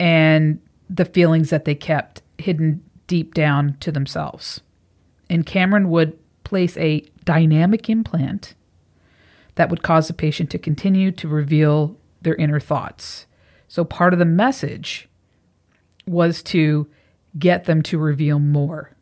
[0.01, 4.61] and the feelings that they kept hidden deep down to themselves.
[5.29, 8.55] And Cameron would place a dynamic implant
[9.57, 13.27] that would cause the patient to continue to reveal their inner thoughts.
[13.67, 15.09] So part of the message
[16.07, 16.87] was to
[17.39, 18.93] get them to reveal more.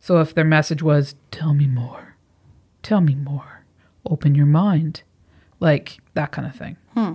[0.00, 2.16] So if their message was, tell me more,
[2.82, 3.64] tell me more,
[4.04, 5.02] open your mind,
[5.60, 6.76] like that kind of thing.
[6.92, 7.14] Hmm.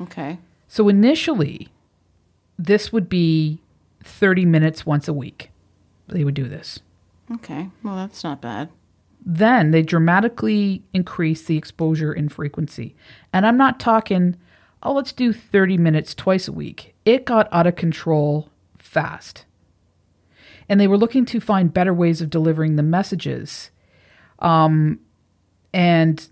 [0.00, 0.38] Okay.
[0.66, 1.68] So initially,
[2.58, 3.60] this would be
[4.04, 5.50] 30 minutes once a week.
[6.08, 6.80] They would do this.
[7.32, 7.70] Okay.
[7.82, 8.68] Well, that's not bad.
[9.24, 12.94] Then they dramatically increase the exposure and frequency.
[13.32, 14.36] And I'm not talking,
[14.82, 16.94] oh, let's do 30 minutes twice a week.
[17.06, 19.46] It got out of control fast.
[20.68, 23.70] And they were looking to find better ways of delivering the messages
[24.40, 25.00] um,
[25.72, 26.28] and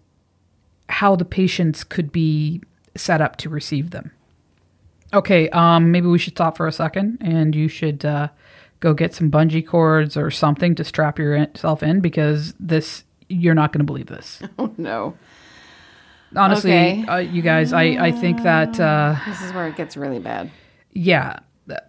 [0.88, 2.62] how the patients could be
[2.94, 4.12] set up to receive them.
[5.14, 8.28] Okay, um, maybe we should stop for a second and you should uh,
[8.80, 13.72] go get some bungee cords or something to strap yourself in because this, you're not
[13.72, 14.42] going to believe this.
[14.58, 15.16] Oh no.
[16.34, 17.04] Honestly, Okay.
[17.06, 20.50] uh, you guys, I, I think that, uh, This is where it gets really bad.
[20.92, 21.40] yeah,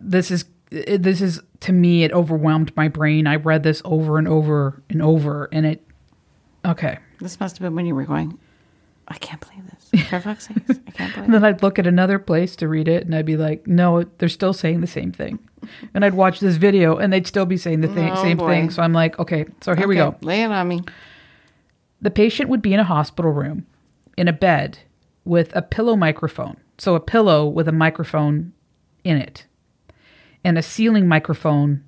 [0.01, 3.25] this is, this is, to me, it overwhelmed my brain.
[3.25, 5.87] I read this over and over and over and it,
[6.65, 6.97] okay.
[7.21, 8.37] This must have been when you were going.
[9.07, 10.05] I can't believe this.
[10.09, 13.05] For fuck's I can't believe And then I'd look at another place to read it
[13.05, 15.39] and I'd be like, no, they're still saying the same thing.
[15.93, 18.47] And I'd watch this video and they'd still be saying the thing, Oh, same boy.
[18.47, 18.69] thing.
[18.69, 20.15] So I'm like, okay, so here we go.
[20.21, 20.81] Lay it on me.
[22.01, 23.65] The patient would be in a hospital room
[24.17, 24.79] in a bed
[25.25, 26.57] with a pillow microphone.
[26.77, 28.53] So a pillow with a microphone
[29.03, 29.45] in it
[30.43, 31.83] and a ceiling microphone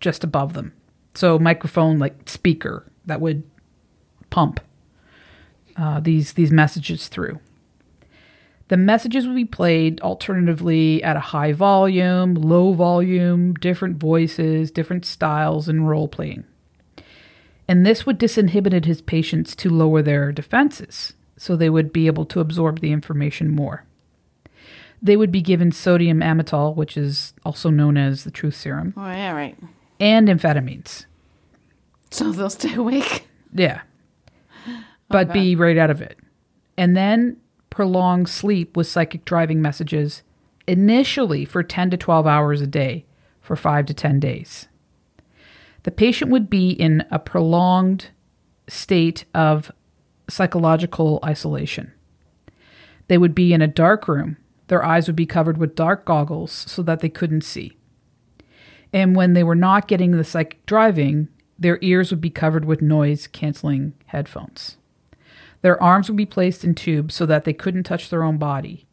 [0.00, 0.72] just above them.
[1.14, 3.42] So microphone like speaker that would
[4.30, 4.60] pump
[5.78, 7.38] uh, these these messages through.
[8.68, 15.06] The messages would be played alternatively at a high volume, low volume, different voices, different
[15.06, 16.44] styles, and role playing.
[17.66, 22.26] And this would disinhibit his patients to lower their defenses, so they would be able
[22.26, 23.84] to absorb the information more.
[25.00, 29.06] They would be given sodium amytal, which is also known as the truth serum, Oh
[29.06, 29.56] yeah, right.
[30.00, 31.06] and amphetamines.
[32.10, 33.28] So they'll stay awake.
[33.54, 33.82] Yeah.
[35.08, 36.18] But be right out of it.
[36.76, 37.38] And then
[37.70, 40.22] prolonged sleep with psychic driving messages,
[40.66, 43.06] initially for 10 to 12 hours a day
[43.40, 44.68] for 5 to 10 days.
[45.84, 48.10] The patient would be in a prolonged
[48.68, 49.72] state of
[50.28, 51.92] psychological isolation.
[53.06, 54.36] They would be in a dark room.
[54.66, 57.76] Their eyes would be covered with dark goggles so that they couldn't see.
[58.92, 61.28] And when they were not getting the psychic driving,
[61.58, 64.77] their ears would be covered with noise canceling headphones.
[65.62, 68.86] Their arms would be placed in tubes so that they couldn't touch their own body.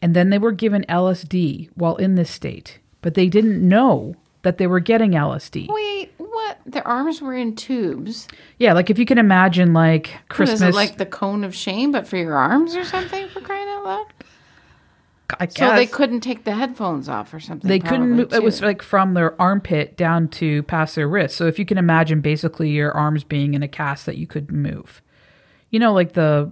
[0.00, 4.58] And then they were given LSD while in this state, but they didn't know that
[4.58, 5.66] they were getting LSD.
[5.68, 6.58] Wait, what?
[6.64, 8.28] Their arms were in tubes.
[8.58, 11.54] Yeah, like if you can imagine like What Christmas is it like the cone of
[11.54, 13.28] shame, but for your arms or something?
[13.28, 14.06] For crying out loud!
[15.40, 17.68] I So they couldn't take the headphones off or something.
[17.68, 21.46] they couldn't move it was like from their armpit down to past their wrist so
[21.46, 25.02] if you can imagine basically your arms being in a cast that you could move
[25.70, 26.50] you know like the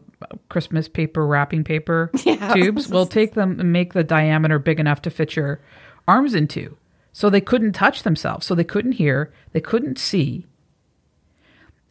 [0.49, 2.11] christmas paper wrapping paper
[2.55, 2.89] tubes?
[2.89, 5.61] We'll take them and make the diameter big enough to fit your
[6.09, 6.77] arms into.
[7.13, 8.47] So they couldn't touch themselves.
[8.47, 9.33] So they couldn't hear.
[9.53, 10.47] They couldn't see.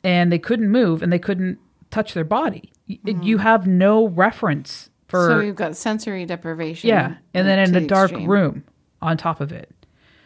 [0.03, 1.57] And they couldn't move and they couldn't
[1.89, 2.71] touch their body.
[2.87, 3.41] Y- you mm.
[3.41, 6.89] have no reference for so you've got sensory deprivation.
[6.89, 7.15] yeah.
[7.33, 8.29] And then in a the dark extreme.
[8.29, 8.63] room
[9.01, 9.71] on top of it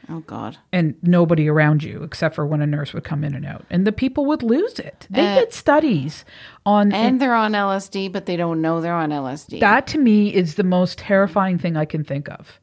[0.09, 0.57] Oh God.
[0.73, 3.85] and nobody around you except for when a nurse would come in and out and
[3.85, 6.25] the people would lose it they Uh, did studies
[6.65, 9.59] on And they're on LSD, but they don't know they're on LSD.
[9.59, 12.59] that to me is the most terrifying thing i can think of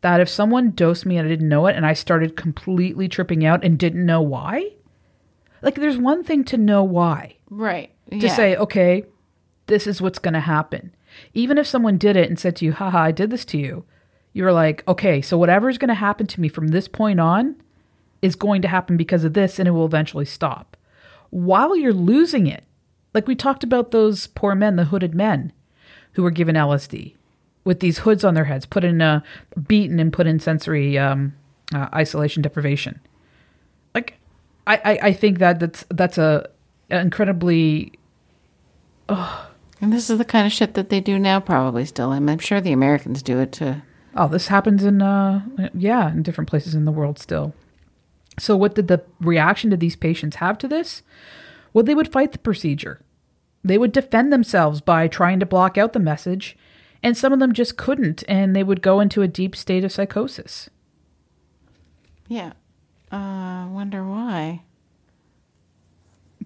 [0.00, 3.44] that if someone dosed me and i didn't know it and i started completely tripping
[3.44, 4.70] out and didn't know why
[5.62, 7.90] like there's one thing to know why right.
[8.10, 8.34] to yeah.
[8.36, 9.04] say okay
[9.66, 10.94] this is what's going to happen
[11.34, 13.84] even if someone did it and said to you haha i did this to you
[14.36, 17.56] you're like okay so whatever's going to happen to me from this point on
[18.20, 20.76] is going to happen because of this and it will eventually stop
[21.30, 22.62] while you're losing it
[23.14, 25.50] like we talked about those poor men the hooded men
[26.12, 27.14] who were given lsd
[27.64, 29.20] with these hoods on their heads put in uh,
[29.66, 31.34] beaten and put in sensory um,
[31.74, 33.00] uh, isolation deprivation
[33.94, 34.18] like
[34.66, 36.50] I, I i think that that's that's a
[36.90, 37.94] incredibly
[39.80, 42.10] And this is the kind of shit that they do now, probably still.
[42.10, 43.82] I mean, I'm sure the Americans do it to
[44.16, 45.42] Oh, this happens in uh
[45.74, 47.54] yeah, in different places in the world still.
[48.38, 51.02] So what did the reaction did these patients have to this?
[51.72, 53.00] Well, they would fight the procedure.
[53.62, 56.56] They would defend themselves by trying to block out the message,
[57.02, 59.92] and some of them just couldn't and they would go into a deep state of
[59.92, 60.70] psychosis.
[62.28, 62.52] Yeah.
[63.12, 64.62] Uh, wonder why.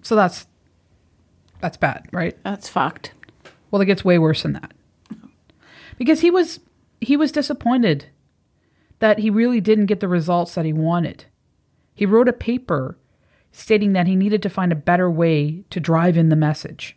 [0.01, 0.47] So that's
[1.61, 2.37] that's bad, right?
[2.43, 3.13] That's fucked.
[3.69, 4.73] Well, it gets way worse than that.
[5.97, 6.59] Because he was
[7.01, 8.05] he was disappointed
[8.99, 11.25] that he really didn't get the results that he wanted.
[11.95, 12.97] He wrote a paper
[13.51, 16.95] stating that he needed to find a better way to drive in the message.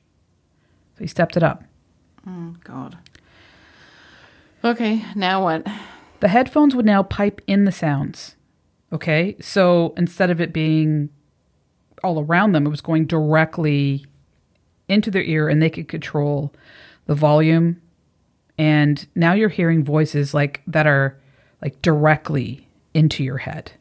[0.97, 1.65] So he stepped it up.
[2.27, 2.99] Oh, God.
[4.63, 5.67] Okay, now what?
[6.21, 8.37] The headphones would now pipe in the sounds.
[8.93, 9.37] Okay?
[9.41, 11.09] So instead of it being
[12.03, 14.05] all around them, it was going directly
[14.89, 16.53] into their ear and they could control
[17.07, 17.81] the volume.
[18.59, 21.17] And now you're hearing voices like that are
[21.63, 23.73] like directly into your head.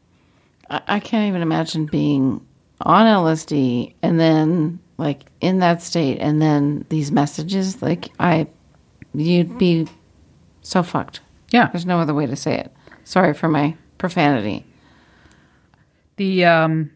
[0.70, 2.44] I, I can't even imagine being
[2.80, 7.80] on LSD and then like in that state and then these messages.
[7.82, 8.46] Like, I,
[9.14, 9.86] you'd be
[10.62, 11.20] so fucked.
[11.50, 11.68] Yeah.
[11.68, 12.72] There's no other way to say it.
[13.04, 14.64] Sorry for my profanity.
[16.16, 16.90] The um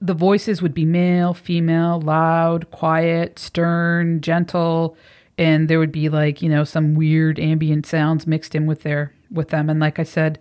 [0.00, 4.98] the voices would be male, female, loud, quiet, stern, gentle,
[5.36, 9.12] and there would be like, you know, some weird ambient sounds mixed in with their
[9.30, 10.38] with them and like I said,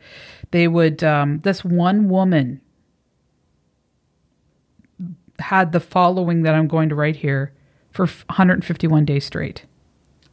[0.51, 2.61] they would um this one woman
[5.39, 7.53] had the following that I'm going to write here
[7.91, 9.65] for 151 days straight.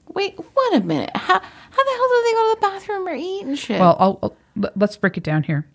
[0.09, 1.11] Wait, what a minute.
[1.15, 3.81] How, how the hell do they go to the bathroom or eat and shit?
[3.81, 5.67] Well, I'll, I'll, let's break it down here.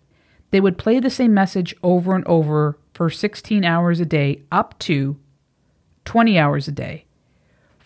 [0.50, 4.78] They would play the same message over and over for 16 hours a day, up
[4.80, 5.18] to
[6.04, 7.05] 20 hours a day,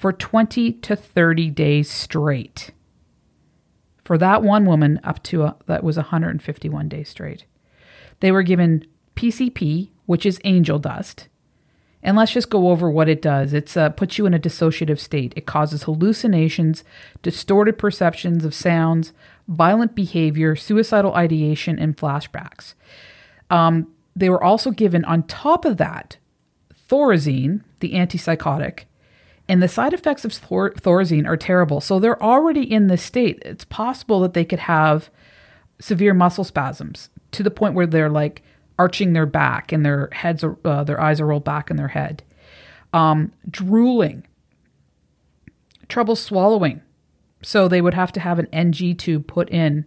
[0.00, 2.70] for 20 to 30 days straight.
[4.02, 7.44] For that one woman, up to a, that was 151 days straight.
[8.20, 11.28] They were given PCP, which is angel dust.
[12.02, 13.52] And let's just go over what it does.
[13.52, 15.34] It uh, puts you in a dissociative state.
[15.36, 16.82] It causes hallucinations,
[17.20, 19.12] distorted perceptions of sounds,
[19.48, 22.72] violent behavior, suicidal ideation, and flashbacks.
[23.50, 26.16] Um, they were also given, on top of that,
[26.88, 28.84] Thorazine, the antipsychotic.
[29.50, 31.80] And the side effects of Thor- Thorazine are terrible.
[31.80, 33.42] So they're already in this state.
[33.44, 35.10] It's possible that they could have
[35.80, 38.44] severe muscle spasms to the point where they're like
[38.78, 41.88] arching their back and their heads are, uh, their eyes are rolled back in their
[41.88, 42.22] head.
[42.92, 44.24] Um, drooling.
[45.88, 46.80] Trouble swallowing.
[47.42, 49.84] So they would have to have an ng tube put in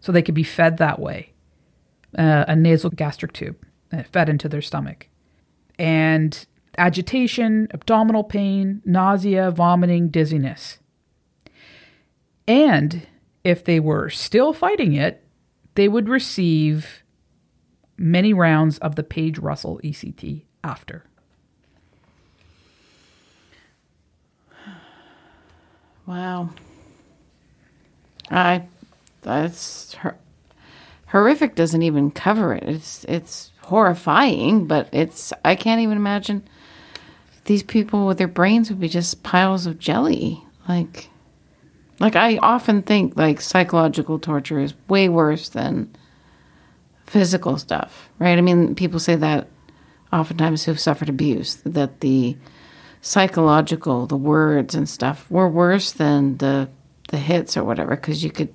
[0.00, 1.32] so they could be fed that way.
[2.18, 3.56] Uh, a nasal gastric tube
[3.90, 5.08] uh, fed into their stomach.
[5.78, 6.46] And
[6.78, 10.78] agitation abdominal pain nausea vomiting dizziness
[12.48, 13.06] and
[13.44, 15.22] if they were still fighting it
[15.74, 17.02] they would receive
[17.96, 21.04] many rounds of the Page Russell ECT after.
[26.04, 26.50] Wow.
[28.30, 28.64] I
[29.22, 30.18] that's hor-
[31.06, 32.64] horrific doesn't even cover it.
[32.64, 36.42] It's it's horrifying, but it's I can't even imagine
[37.44, 40.42] these people with their brains would be just piles of jelly.
[40.68, 41.10] Like
[42.00, 45.94] like I often think like psychological torture is way worse than
[47.06, 48.38] physical stuff, right?
[48.38, 49.48] I mean, people say that
[50.12, 52.36] oftentimes who've suffered abuse that the
[53.00, 56.68] psychological, the words and stuff were worse than the
[57.08, 58.52] the hits or whatever because you could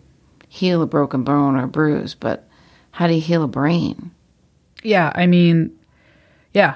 [0.50, 2.48] heal a broken bone or bruise, but
[2.92, 4.12] how do you heal a brain?
[4.84, 5.78] Yeah, I mean,
[6.54, 6.76] yeah.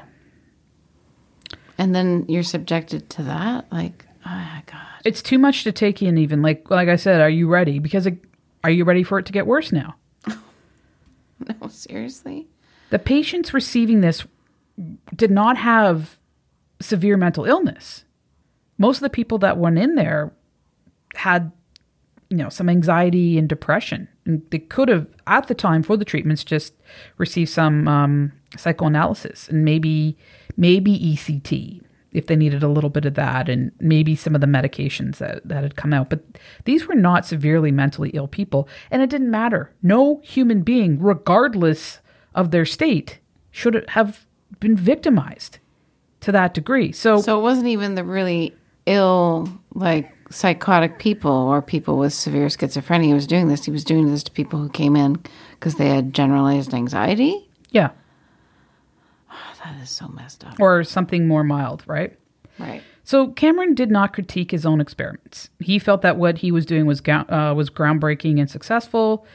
[1.82, 5.02] And then you're subjected to that, like, oh god.
[5.04, 7.80] It's too much to take in even like like I said, are you ready?
[7.80, 8.20] Because it,
[8.64, 9.96] are you ready for it to get worse now?
[11.40, 12.48] No, seriously.
[12.92, 14.28] The patients receiving this
[15.16, 16.20] did not have
[16.80, 18.06] severe mental illness.
[18.78, 20.32] Most of the people that went in there
[21.16, 21.52] had,
[22.30, 24.08] you know, some anxiety and depression.
[24.24, 26.76] And they could have, at the time for the treatments, just
[27.18, 30.18] received some um, psychoanalysis and maybe,
[30.58, 31.82] maybe ECT
[32.12, 35.48] if they needed a little bit of that and maybe some of the medications that,
[35.48, 36.10] that had come out.
[36.10, 36.22] But
[36.66, 38.68] these were not severely mentally ill people.
[38.90, 39.74] And it didn't matter.
[39.82, 42.00] No human being, regardless
[42.36, 44.26] of their state, should have
[44.60, 45.60] been victimized
[46.22, 46.92] to that degree.
[46.92, 52.48] So, So it wasn't even the really ill, like psychotic people or people with severe
[52.48, 53.66] schizophrenia who was doing this.
[53.66, 55.22] He was doing this to people who came in
[55.52, 57.50] because they had generalized anxiety.
[57.70, 57.92] yeah,
[59.64, 60.60] That is so messed up.
[60.60, 62.18] or something more mild, right?
[62.60, 62.82] Right.
[63.04, 65.50] So Cameron did not critique his own experiments.
[65.60, 69.26] He felt that what he was doing was uh, was groundbreaking and successful,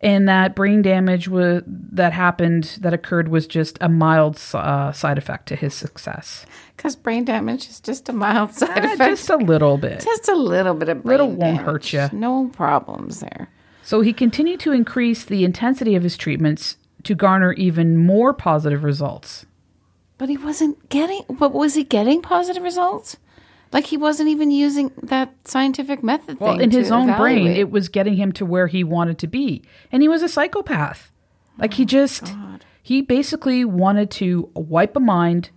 [0.00, 5.18] and that brain damage wa- that happened that occurred was just a mild uh, side
[5.18, 6.46] effect to his success.
[6.76, 9.10] Because brain damage is just a mild side Eh, effect.
[9.18, 10.00] just a little bit.
[10.00, 11.60] Just a little bit of brain Little won't damage.
[11.64, 12.08] hurt you.
[12.12, 13.48] No problems there.
[13.82, 18.84] So he continued to increase the intensity of his treatments to garner even more positive
[18.84, 19.46] results.
[20.20, 21.22] But he wasn't getting.
[21.30, 23.16] But was he getting positive results?
[23.72, 27.70] Like he wasn't even using that scientific method Well, thing in his own brain, it
[27.70, 29.62] was getting him to where he wanted to be.
[29.90, 31.10] And he was a psychopath.
[31.56, 32.34] Like Oh, he just,
[32.82, 35.48] he basically wanted to wipe a mind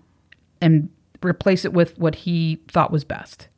[0.62, 0.90] and
[1.22, 3.50] replace it with what he thought was best.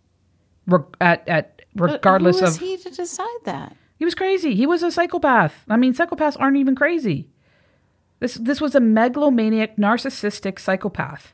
[0.65, 3.77] Re- at, at But regardless who is of he to decide that?
[3.99, 4.55] He was crazy.
[4.55, 5.65] He was a psychopath.
[5.69, 7.27] I mean, psychopaths aren't even crazy.
[8.19, 11.33] This this was a megalomaniac, narcissistic psychopath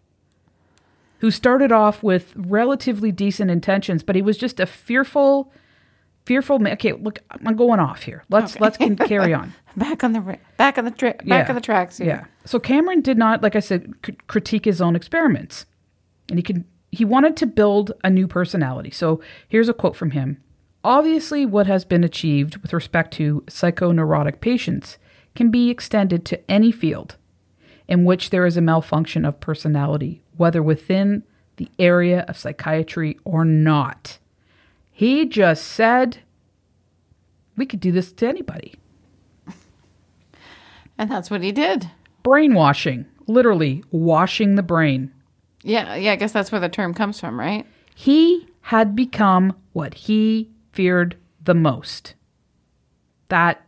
[1.20, 5.54] who started off with relatively decent intentions, but he was just a fearful,
[6.26, 6.58] fearful.
[6.58, 8.24] ma- Okay, look, I'm going off here.
[8.30, 9.54] Let's let's can carry on.
[9.78, 12.08] Back on the back on the tra- back on the tracks here.
[12.08, 12.26] Yeah.
[12.46, 15.66] So Cameron did not, like I said, c- critique his own experiments,
[16.30, 18.90] and he could he wanted to build a new personality.
[18.92, 20.42] So here's a quote from him.
[20.84, 24.98] Obviously, what has been achieved with respect to psychoneurotic patients
[25.36, 27.18] can be extended to any field
[27.88, 31.24] in which there is a malfunction of personality, whether within
[31.58, 34.18] the area of psychiatry or not.
[34.92, 36.20] He just said
[37.56, 38.76] we could do this to anybody.
[40.98, 41.90] And that's what he did.
[42.24, 45.12] Brainwashing, literally washing the brain.
[45.64, 46.12] Yeah, yeah.
[46.12, 47.66] I guess that's where the term comes from, right?
[47.96, 52.16] He had become what he feared the most
[53.30, 53.66] that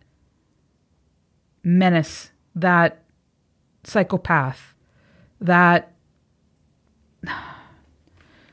[1.64, 3.04] menace, that
[3.84, 4.74] psychopath,
[5.42, 5.92] that.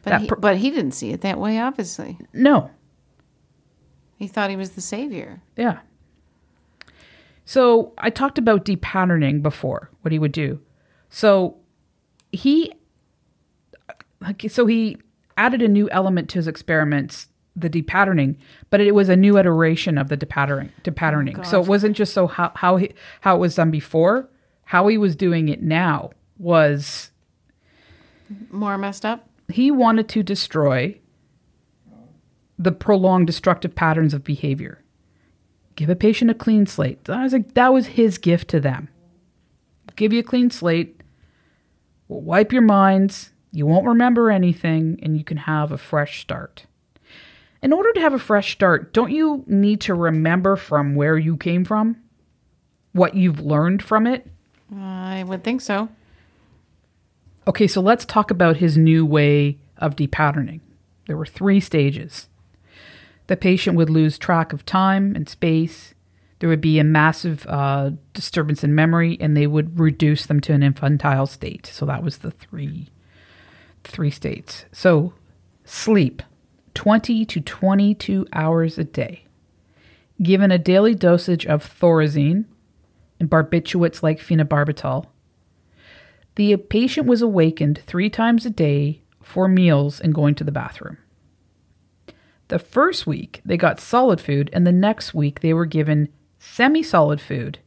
[0.02, 1.58] But That he, per- but he didn't see it that way.
[1.58, 2.70] Obviously, No,
[4.16, 5.42] he thought he was the savior.
[5.56, 5.80] Yeah.
[7.44, 10.60] So I talked about depatterning before, what he would do.
[11.10, 11.56] So
[12.32, 12.72] he
[14.20, 14.96] like so he
[15.36, 17.28] added a new element to his experiments,
[17.60, 18.36] the depatterning,
[18.70, 21.44] but it was a new iteration of the depatterning oh, depatterning.
[21.44, 24.28] so it wasn't just so how how he, how it was done before,
[24.64, 27.10] how he was doing it now was
[28.50, 29.28] More messed up.
[29.48, 30.98] he wanted to destroy
[32.58, 34.82] the prolonged destructive patterns of behavior.
[35.76, 37.04] Give a patient a clean slate.
[37.04, 38.88] That was, like, that was his gift to them.
[39.96, 41.00] Give you a clean slate.
[42.06, 43.30] We'll wipe your minds.
[43.50, 46.66] You won't remember anything, and you can have a fresh start.
[47.62, 51.36] In order to have a fresh start, don't you need to remember from where you
[51.36, 51.96] came from?
[52.92, 54.26] What you've learned from it?
[54.74, 55.88] I would think so.
[57.46, 60.60] Okay, so let's talk about his new way of depatterning.
[61.06, 62.28] There were three stages.
[63.26, 65.94] The patient would lose track of time and space.
[66.38, 70.52] There would be a massive uh, disturbance in memory, and they would reduce them to
[70.52, 71.66] an infantile state.
[71.66, 72.88] So that was the three,
[73.84, 74.64] three states.
[74.72, 75.12] So
[75.64, 76.22] sleep,
[76.74, 79.24] twenty to twenty-two hours a day.
[80.22, 82.44] Given a daily dosage of thorazine
[83.18, 85.06] and barbiturates like phenobarbital,
[86.36, 90.98] the patient was awakened three times a day for meals and going to the bathroom.
[92.48, 96.08] The first week, they got solid food, and the next week, they were given
[96.38, 97.60] semi solid food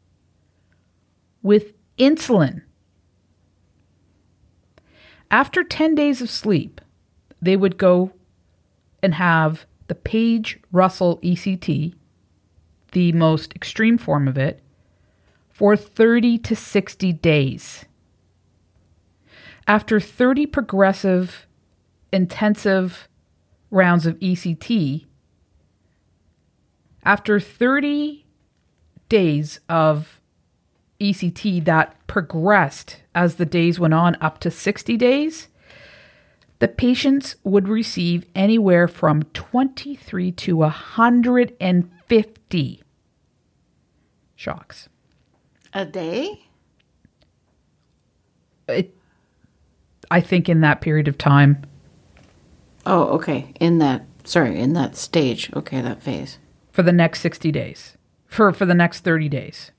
[1.42, 2.64] with insulin.
[5.32, 6.82] After 10 days of sleep,
[7.42, 8.12] they would go
[9.04, 11.94] and have the Page Russell ECT,
[12.94, 14.62] the most extreme form of it,
[15.52, 17.86] for 30 to 60 days.
[19.68, 21.46] After 30 progressive,
[22.12, 23.08] intensive
[23.70, 25.06] rounds of ECT,
[27.06, 28.26] after 30
[29.10, 30.22] days of
[31.00, 35.50] ECT that progressed as the days went on up to 60 days,
[36.64, 42.84] the patients would receive anywhere from 23 to 150
[44.38, 44.88] shocks.
[45.74, 46.46] A day?
[48.70, 48.96] It,
[50.10, 51.66] I think in that period of time,
[52.86, 53.52] Oh, okay.
[53.60, 55.52] In that, sorry, in that stage.
[55.54, 56.38] Okay, that phase.
[56.72, 59.73] for the next 60 days, for, for the next 30 days.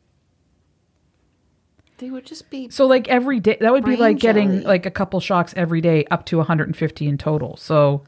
[1.99, 2.69] They would just be.
[2.71, 4.65] So like every day, that would be like getting jelly.
[4.65, 7.57] like a couple shocks every day, up to 150 in total.
[7.57, 8.03] So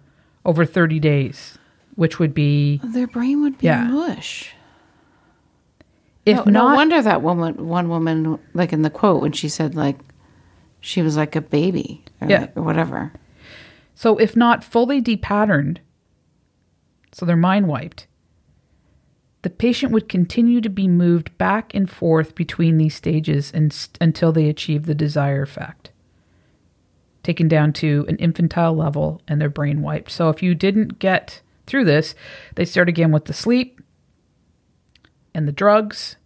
[0.44, 1.56] over 30 days,
[1.94, 3.84] which would be Their brain would be Yeah.
[3.88, 4.52] mush.
[6.24, 9.48] if no, not no wonder that woman, one woman, like in the quote when she
[9.48, 9.96] said like,
[10.80, 12.40] she was like a baby, or, Yeah.
[12.40, 13.12] like- or whatever.
[13.94, 15.78] So, if not fully depatterned,
[17.12, 18.06] so they're mind wiped,
[19.46, 24.32] the patient would continue to be moved back and forth between these stages and, until
[24.32, 25.92] they achieve the desired effect,
[27.22, 30.10] taken down to an infantile level and their brain wiped.
[30.10, 32.16] So, if you didn't get through this,
[32.56, 33.80] they start again with the sleep
[35.32, 36.16] and the drugs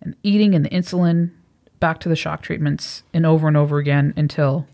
[0.00, 1.32] and eating and the insulin,
[1.78, 4.66] back to the shock treatments, and over and over again until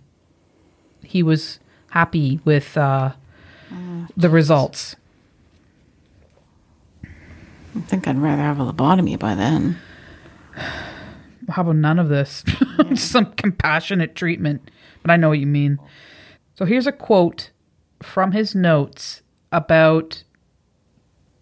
[1.02, 1.58] he was
[1.90, 3.10] happy with uh,
[4.16, 4.94] the results.
[7.78, 9.78] I think I'd rather have a lobotomy by then.
[11.48, 12.44] How about none of this?
[12.94, 14.70] Some compassionate treatment.
[15.02, 15.78] But I know what you mean.
[16.56, 17.50] So here's a quote
[18.02, 19.22] from his notes
[19.52, 20.24] about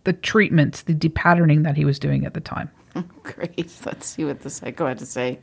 [0.05, 2.71] the treatments, the depatterning that he was doing at the time.
[3.23, 3.73] Great.
[3.85, 5.41] Let's see what the psycho had to say.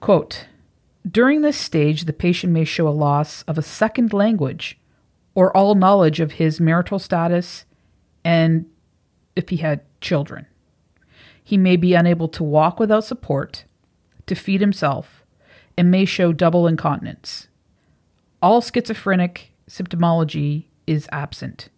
[0.00, 0.46] Quote
[1.08, 4.80] During this stage, the patient may show a loss of a second language
[5.34, 7.66] or all knowledge of his marital status
[8.24, 8.66] and
[9.36, 10.46] if he had children.
[11.42, 13.64] He may be unable to walk without support,
[14.26, 15.24] to feed himself,
[15.76, 17.48] and may show double incontinence.
[18.40, 21.68] All schizophrenic symptomology is absent.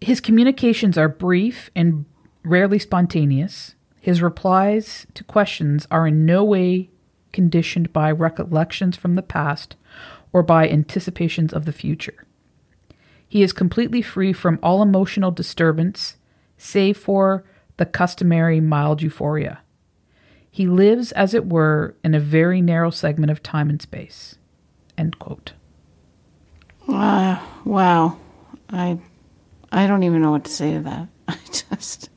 [0.00, 2.04] His communications are brief and
[2.44, 3.74] rarely spontaneous.
[4.00, 6.90] His replies to questions are in no way
[7.32, 9.76] conditioned by recollections from the past
[10.32, 12.24] or by anticipations of the future.
[13.28, 16.16] He is completely free from all emotional disturbance,
[16.58, 17.44] save for
[17.76, 19.60] the customary mild euphoria.
[20.50, 24.36] He lives, as it were, in a very narrow segment of time and space.
[24.96, 25.52] End quote.
[26.88, 28.16] Uh, wow.
[28.70, 28.98] I
[29.70, 31.08] I don't even know what to say to that.
[31.28, 32.08] I just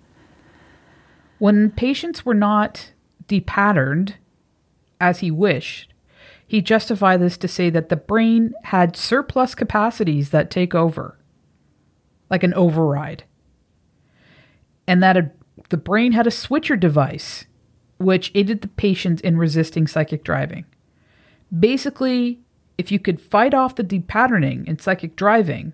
[1.38, 2.94] When patients were not
[3.28, 4.14] depatterned
[5.02, 5.94] as he wished,
[6.48, 11.18] he justified this to say that the brain had surplus capacities that take over,
[12.30, 13.24] like an override,
[14.90, 15.30] and that a,
[15.70, 17.46] the brain had a switcher device
[18.00, 20.66] which aided the patient in resisting psychic driving.
[21.58, 22.40] Basically,
[22.80, 25.74] if you could fight off the depatterning in psychic driving,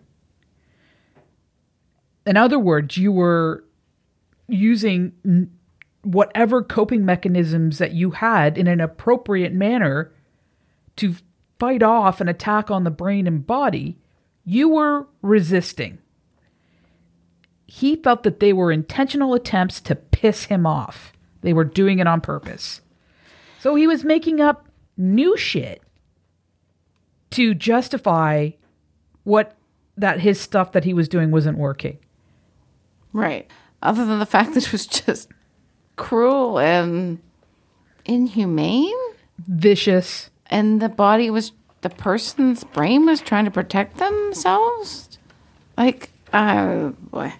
[2.25, 3.63] in other words, you were
[4.49, 5.49] using
[6.01, 10.11] whatever coping mechanisms that you had in an appropriate manner
[10.97, 11.15] to
[11.57, 13.97] fight off an attack on the brain and body,
[14.43, 15.99] you were resisting.
[17.67, 21.13] He felt that they were intentional attempts to piss him off.
[21.41, 22.81] They were doing it on purpose.
[23.59, 25.81] So he was making up new shit
[27.31, 28.51] to justify
[29.23, 29.55] what
[29.97, 31.97] that his stuff that he was doing wasn't working.
[33.13, 33.49] right.
[33.81, 35.29] Other than the fact that it was just
[35.95, 37.19] cruel and
[38.05, 38.93] inhumane,
[39.47, 40.29] Vicious.
[40.47, 41.51] and the body was
[41.81, 45.19] the person's brain was trying to protect themselves.
[45.77, 47.33] Like, oh boy.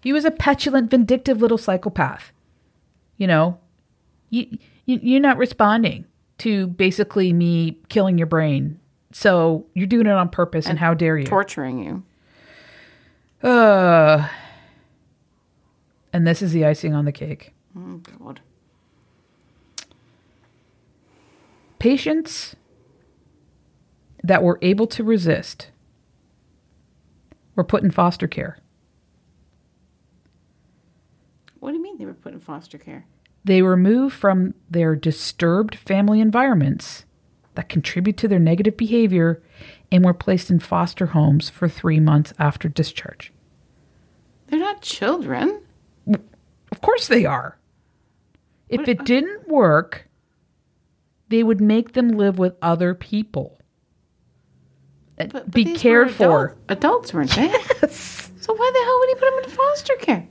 [0.00, 2.32] He was a petulant, vindictive little psychopath.
[3.16, 3.58] You know,
[4.30, 6.04] you, you you're not responding
[6.38, 8.78] to basically me killing your brain,
[9.12, 10.66] so you're doing it on purpose.
[10.66, 11.24] And, how dare you?
[11.26, 11.82] Torturing
[13.42, 13.48] you.
[13.48, 14.28] uh,
[16.12, 17.52] and this is the icing on the cake.
[17.76, 18.40] Oh God.
[21.78, 22.56] Patients
[24.22, 25.70] that were able to resist
[27.54, 28.58] were put in foster care.
[31.60, 33.06] What do you mean they were put in foster care?
[33.44, 37.04] They were moved from their disturbed family environments
[37.54, 39.42] that contribute to their negative behavior
[39.90, 43.32] and were placed in foster homes for three months after discharge.
[44.48, 45.62] They're not children.
[46.70, 47.58] Of course they are.
[48.68, 50.08] If What- it didn't work,
[51.28, 53.58] they would make them live with other people.
[55.18, 56.56] Uh, But, but Be cared for.
[56.68, 57.48] Adults, weren't they?
[57.82, 58.30] Yes.
[58.40, 60.28] So why the hell would he put them in foster care?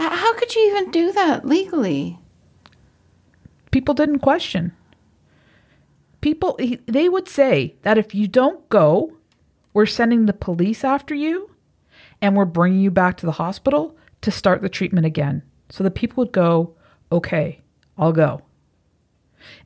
[0.00, 2.18] How could you even do that legally?
[3.70, 4.72] People didn't question.
[6.20, 9.12] People, they would say that if you don't go,
[9.72, 11.50] we're sending the police after you
[12.20, 15.42] and we're bringing you back to the hospital to start the treatment again.
[15.68, 16.74] So the people would go,
[17.12, 17.60] okay,
[17.96, 18.42] I'll go.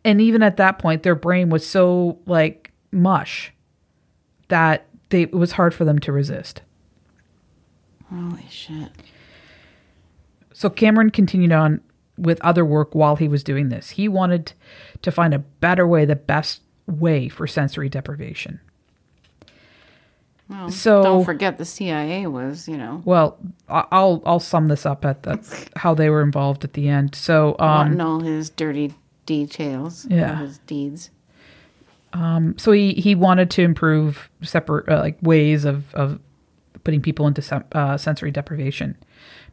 [0.04, 3.52] And even at that point, their brain was so like mush
[4.48, 6.62] that they, it was hard for them to resist.
[8.10, 8.90] Holy shit.
[10.54, 11.80] So Cameron continued on
[12.16, 13.90] with other work while he was doing this.
[13.90, 14.52] He wanted
[15.02, 18.60] to find a better way, the best way for sensory deprivation.
[20.48, 23.38] Well, So- don't forget the CIA was, you know, Well,
[23.68, 25.38] I'll I'll sum this up at the
[25.76, 27.14] how they were involved at the end.
[27.14, 28.92] So um, wanting all his dirty
[29.26, 30.38] details Yeah.
[30.38, 31.10] his deeds.
[32.12, 36.20] Um, so he he wanted to improve separate uh, like ways of of
[36.84, 38.96] putting people into sem- uh, sensory deprivation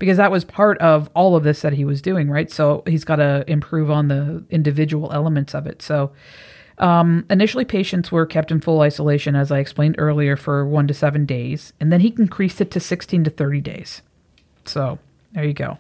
[0.02, 3.06] because that was part of all of this that he was doing right so he's
[3.06, 6.12] got to improve on the individual elements of it so
[6.80, 10.94] um, initially patients were kept in full isolation as i explained earlier for one to
[10.94, 14.02] seven days and then he increased it to 16 to 30 days
[14.66, 14.98] so
[15.34, 15.78] there you go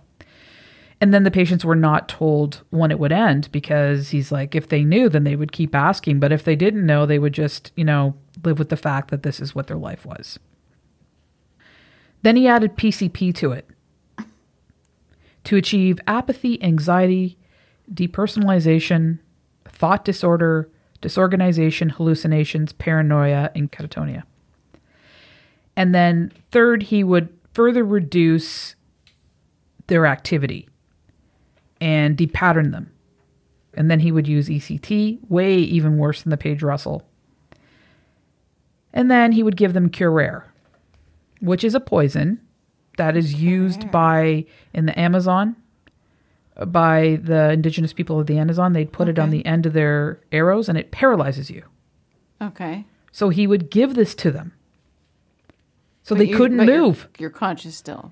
[1.02, 4.70] and then the patients were not told when it would end because he's like, if
[4.70, 6.20] they knew, then they would keep asking.
[6.20, 8.14] But if they didn't know, they would just, you know,
[8.46, 10.38] live with the fact that this is what their life was.
[12.22, 13.68] Then he added PCP to it
[15.46, 17.38] to achieve apathy, anxiety,
[17.94, 19.20] depersonalization,
[19.66, 20.70] thought disorder,
[21.02, 24.24] disorganization, hallucinations, paranoia, and catatonia.
[25.76, 28.76] And then third, he would further reduce
[29.88, 30.70] their activity
[31.80, 32.92] and depattern them.
[33.74, 37.04] And then he would use ECT, way even worse than the Page Russell.
[38.94, 40.44] And then he would give them Curare,
[41.40, 42.40] which is a poison
[42.98, 45.56] that is used by in the Amazon
[46.68, 48.74] by the indigenous people of the Amazon.
[48.74, 49.38] They'd put it on Okay.
[49.40, 51.64] the end of their arrows and it paralyzes you.
[52.42, 52.86] Okay.
[53.12, 54.54] So he would give this to them.
[56.04, 57.08] So But they you- couldn't but you're- move.
[57.18, 58.12] You're, conscious still.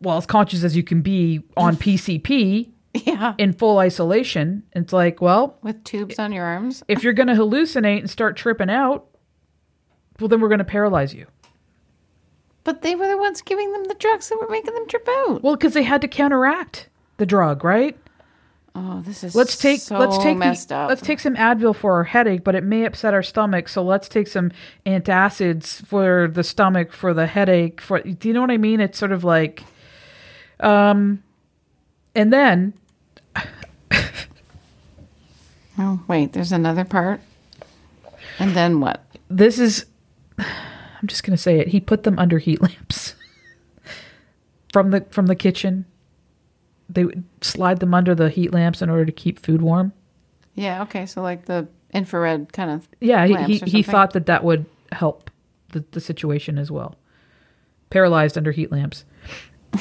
[0.00, 3.34] Well, as conscious as you can be on PCP Yeah.
[3.38, 4.62] in full isolation.
[4.74, 6.82] It's like, well, With tubes on your arms.
[6.88, 9.06] if you're going to hallucinate and start tripping out,
[10.20, 11.26] well, then we're going to paralyze you.
[12.68, 15.42] But they were the ones giving them the drugs that were making them trip out.
[15.42, 17.96] Well, because they had to counteract the drug, right?
[18.74, 20.90] Oh, this is Let's take so let's take the- up.
[20.90, 23.70] let's take some Advil for our headache, but it may upset our stomach.
[23.70, 24.52] So let's take some
[24.84, 27.80] antacids for the stomach for the headache.
[27.80, 28.80] For do you know what I mean?
[28.80, 29.64] It's sort of like,
[30.60, 31.22] um,
[32.14, 32.74] and then
[35.78, 37.22] Oh, wait, there's another part.
[38.38, 39.02] And then what?
[39.30, 39.86] this is
[41.00, 41.68] I'm just going to say it.
[41.68, 43.14] He put them under heat lamps
[44.72, 45.86] from the from the kitchen.
[46.88, 49.92] They would slide them under the heat lamps in order to keep food warm.
[50.54, 54.42] Yeah, okay, so like the infrared kind of Yeah, he he, he thought that that
[54.44, 55.30] would help
[55.72, 56.96] the, the situation as well.
[57.90, 59.04] Paralyzed under heat lamps.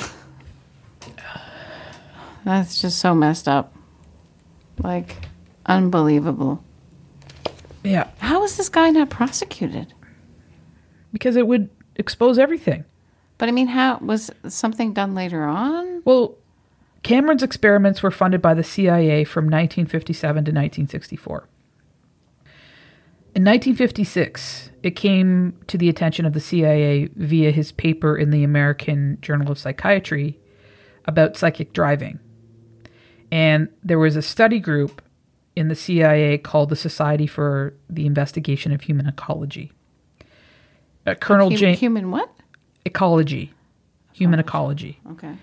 [2.45, 3.73] That's just so messed up.
[4.83, 5.15] Like
[5.65, 6.63] unbelievable.
[7.83, 9.93] Yeah, How is this guy not prosecuted?
[11.11, 12.85] Because it would expose everything.
[13.37, 16.01] But I mean, how was something done later on?
[16.05, 16.35] Well,
[17.03, 21.47] Cameron's experiments were funded by the CIA from 1957 to 1964.
[23.35, 28.43] In 1956, it came to the attention of the CIA via his paper in the
[28.43, 30.39] American Journal of Psychiatry
[31.05, 32.19] about psychic driving.
[33.31, 35.01] And there was a study group
[35.55, 39.71] in the CIA called the Society for the Investigation of Human Ecology.
[41.07, 42.29] Uh, Colonel Hum- James human what?
[42.85, 43.53] Ecology,
[44.13, 44.99] Human Ecology.
[45.11, 45.33] Okay.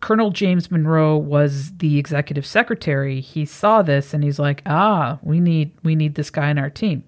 [0.00, 3.20] Colonel James Monroe was the executive secretary.
[3.20, 6.70] He saw this and he's like, "Ah, we need we need this guy in our
[6.70, 7.02] team."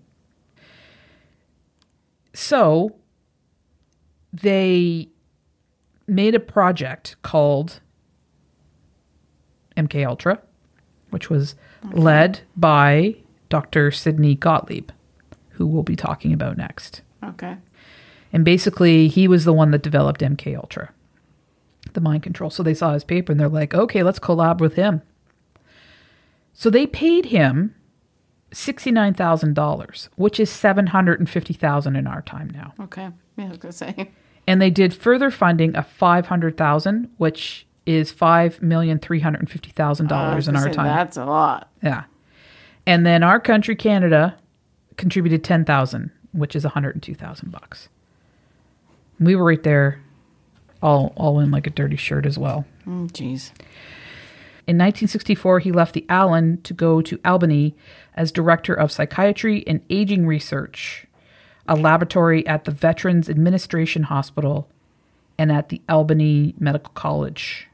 [2.32, 2.96] So
[4.32, 5.08] they
[6.06, 7.80] made a project called
[9.76, 10.40] MK Ultra,
[11.10, 11.54] which was
[11.92, 13.16] led by
[13.48, 13.90] Dr.
[13.90, 14.90] Sidney Gottlieb,
[15.59, 17.02] who we'll be talking about next.
[17.22, 17.56] Okay.
[18.32, 20.90] And basically, he was the one that developed MK Ultra,
[21.92, 22.50] the mind control.
[22.50, 25.02] So they saw his paper and they're like, okay, let's collab with him.
[26.52, 27.74] So they paid him
[28.52, 32.74] sixty-nine thousand dollars, which is seven hundred and fifty thousand in our time now.
[32.80, 33.09] Okay.
[33.36, 34.11] Yeah, I was gonna say.
[34.46, 39.40] And they did further funding of five hundred thousand, which is five million three hundred
[39.40, 40.86] and fifty thousand ah, I was dollars in our time.
[40.86, 41.70] That's a lot.
[41.82, 42.04] Yeah.
[42.86, 44.36] And then our country, Canada,
[44.99, 47.88] contributed ten thousand, which is one hundred and two thousand bucks.
[49.18, 50.03] We were right there,
[50.82, 52.66] all all in like a dirty shirt as well.
[52.86, 53.53] Mm, Jeez.
[54.66, 57.74] In 1964, he left the Allan to go to Albany
[58.14, 61.07] as director of psychiatry and aging research,
[61.66, 64.68] a laboratory at the Veterans Administration Hospital
[65.38, 67.66] and at the Albany Medical College.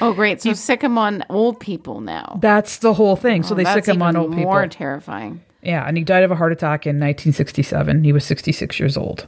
[0.00, 0.40] Oh, great.
[0.40, 2.38] So sick him on old people now.
[2.40, 3.42] That's the whole thing.
[3.42, 4.44] So Oh, they sick him on old people.
[4.44, 5.42] More terrifying.
[5.66, 8.04] Yeah, and he died of a heart attack in 1967.
[8.04, 9.26] He was 66 years old.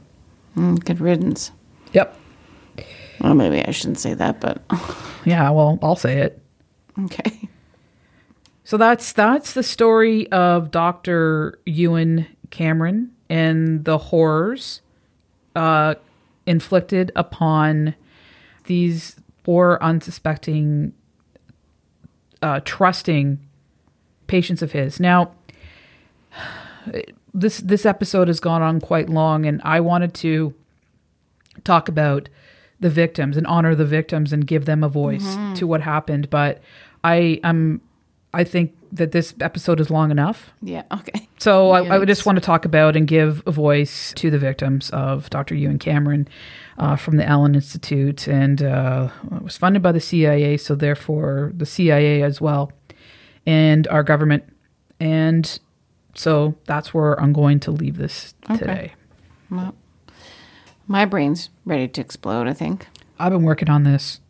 [0.55, 1.51] Mm, good riddance.
[1.91, 2.17] Yep.
[3.19, 4.61] Well, maybe I shouldn't say that, but
[5.25, 6.41] Yeah, well, I'll say it.
[7.05, 7.49] okay.
[8.63, 11.59] So that's that's the story of Dr.
[11.65, 14.81] Ewen Cameron and the horrors
[15.55, 15.95] uh,
[16.45, 17.95] inflicted upon
[18.65, 20.93] these poor, unsuspecting,
[22.41, 23.39] uh, trusting
[24.27, 24.99] patients of his.
[24.99, 25.31] Now,
[27.33, 30.53] this this episode has gone on quite long, and I wanted to
[31.63, 32.29] talk about
[32.79, 36.29] the victims and honor the victims and give them a voice to what happened.
[36.29, 36.61] But
[37.03, 37.81] I am,
[38.33, 40.51] I think that this episode is long enough.
[40.61, 40.83] Yeah.
[40.91, 41.27] Okay.
[41.37, 44.89] So I, I just want to talk about and give a voice to the victims
[44.91, 45.55] of Dr.
[45.55, 46.27] Ewen Cameron
[46.77, 51.51] uh, from the Allan Institute, and uh, it was funded by the CIA, so therefore
[51.55, 52.71] the CIA as well,
[53.45, 54.43] and our government,
[54.99, 55.59] and
[56.15, 58.93] so that's where I'm going to leave this today.
[59.49, 59.75] Well,
[60.87, 62.47] my brain's ready to explode.
[62.47, 62.87] I think.
[63.19, 64.21] I've been working on this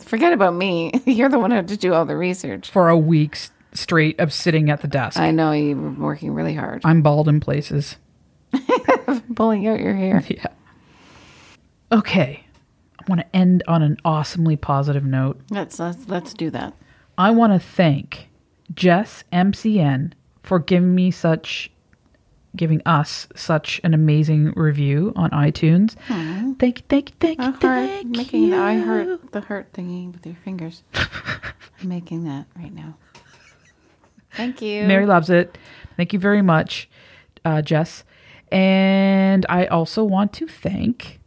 [0.00, 0.92] Forget about me.
[1.06, 2.70] You're the one who had to do all the research.
[2.70, 3.38] for a week
[3.74, 5.18] straight of sitting at the desk.
[5.18, 7.96] I know you were working really hard, I'm bald in places.
[9.34, 10.22] pulling out your hair.
[10.28, 10.46] Yeah.
[11.90, 12.44] Okay.
[12.98, 15.40] I want to end on an awesomely positive note.
[15.50, 16.74] Let's let's let's do that.
[17.16, 18.28] I want to thank
[18.74, 20.12] Jess MCN
[20.42, 21.70] for giving me such
[22.54, 25.94] giving us such an amazing review on iTunes.
[26.58, 28.50] Thank you, thank you, thank you, heart, thank making you.
[28.50, 30.82] the I heart the heart thingy with your fingers.
[30.94, 32.96] I'm making that right now.
[34.32, 34.84] Thank you.
[34.84, 35.58] Mary loves it.
[35.96, 36.88] Thank you very much,
[37.44, 38.04] uh, Jess.
[38.50, 41.20] And I also want to thank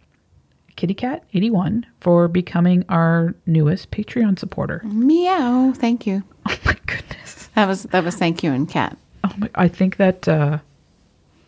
[0.75, 4.81] Kitty Cat 81 for becoming our newest Patreon supporter.
[4.85, 5.73] Meow.
[5.75, 6.23] Thank you.
[6.47, 7.49] Oh my goodness.
[7.55, 8.95] That was that was thank you and cat.
[9.25, 10.59] Oh my, I think that uh,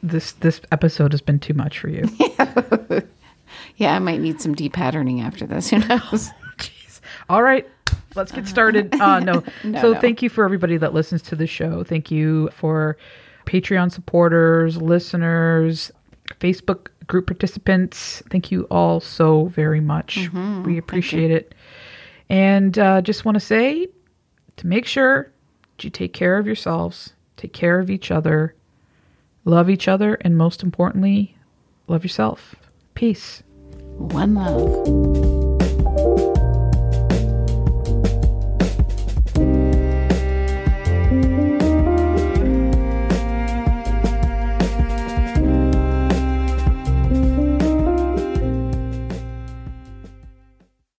[0.03, 2.03] this this episode has been too much for you.
[3.77, 5.69] Yeah, I might need some depatterning after this.
[5.69, 6.29] Who knows?
[6.57, 6.99] Jeez.
[7.29, 7.67] All right,
[8.15, 8.95] let's get started.
[8.99, 9.43] Uh, no.
[9.63, 9.99] No, so no.
[9.99, 11.83] thank you for everybody that listens to the show.
[11.83, 12.97] Thank you for
[13.45, 15.91] Patreon supporters, listeners,
[16.39, 18.23] Facebook group participants.
[18.29, 20.17] Thank you all so very much.
[20.17, 20.63] Mm-hmm.
[20.63, 21.53] We appreciate it.
[22.29, 23.87] And uh, just want to say
[24.57, 25.31] to make sure
[25.77, 28.55] that you take care of yourselves, take care of each other,
[29.45, 31.37] love each other, and most importantly,
[31.87, 32.55] love yourself.
[32.93, 33.43] Peace.
[33.97, 35.46] One love.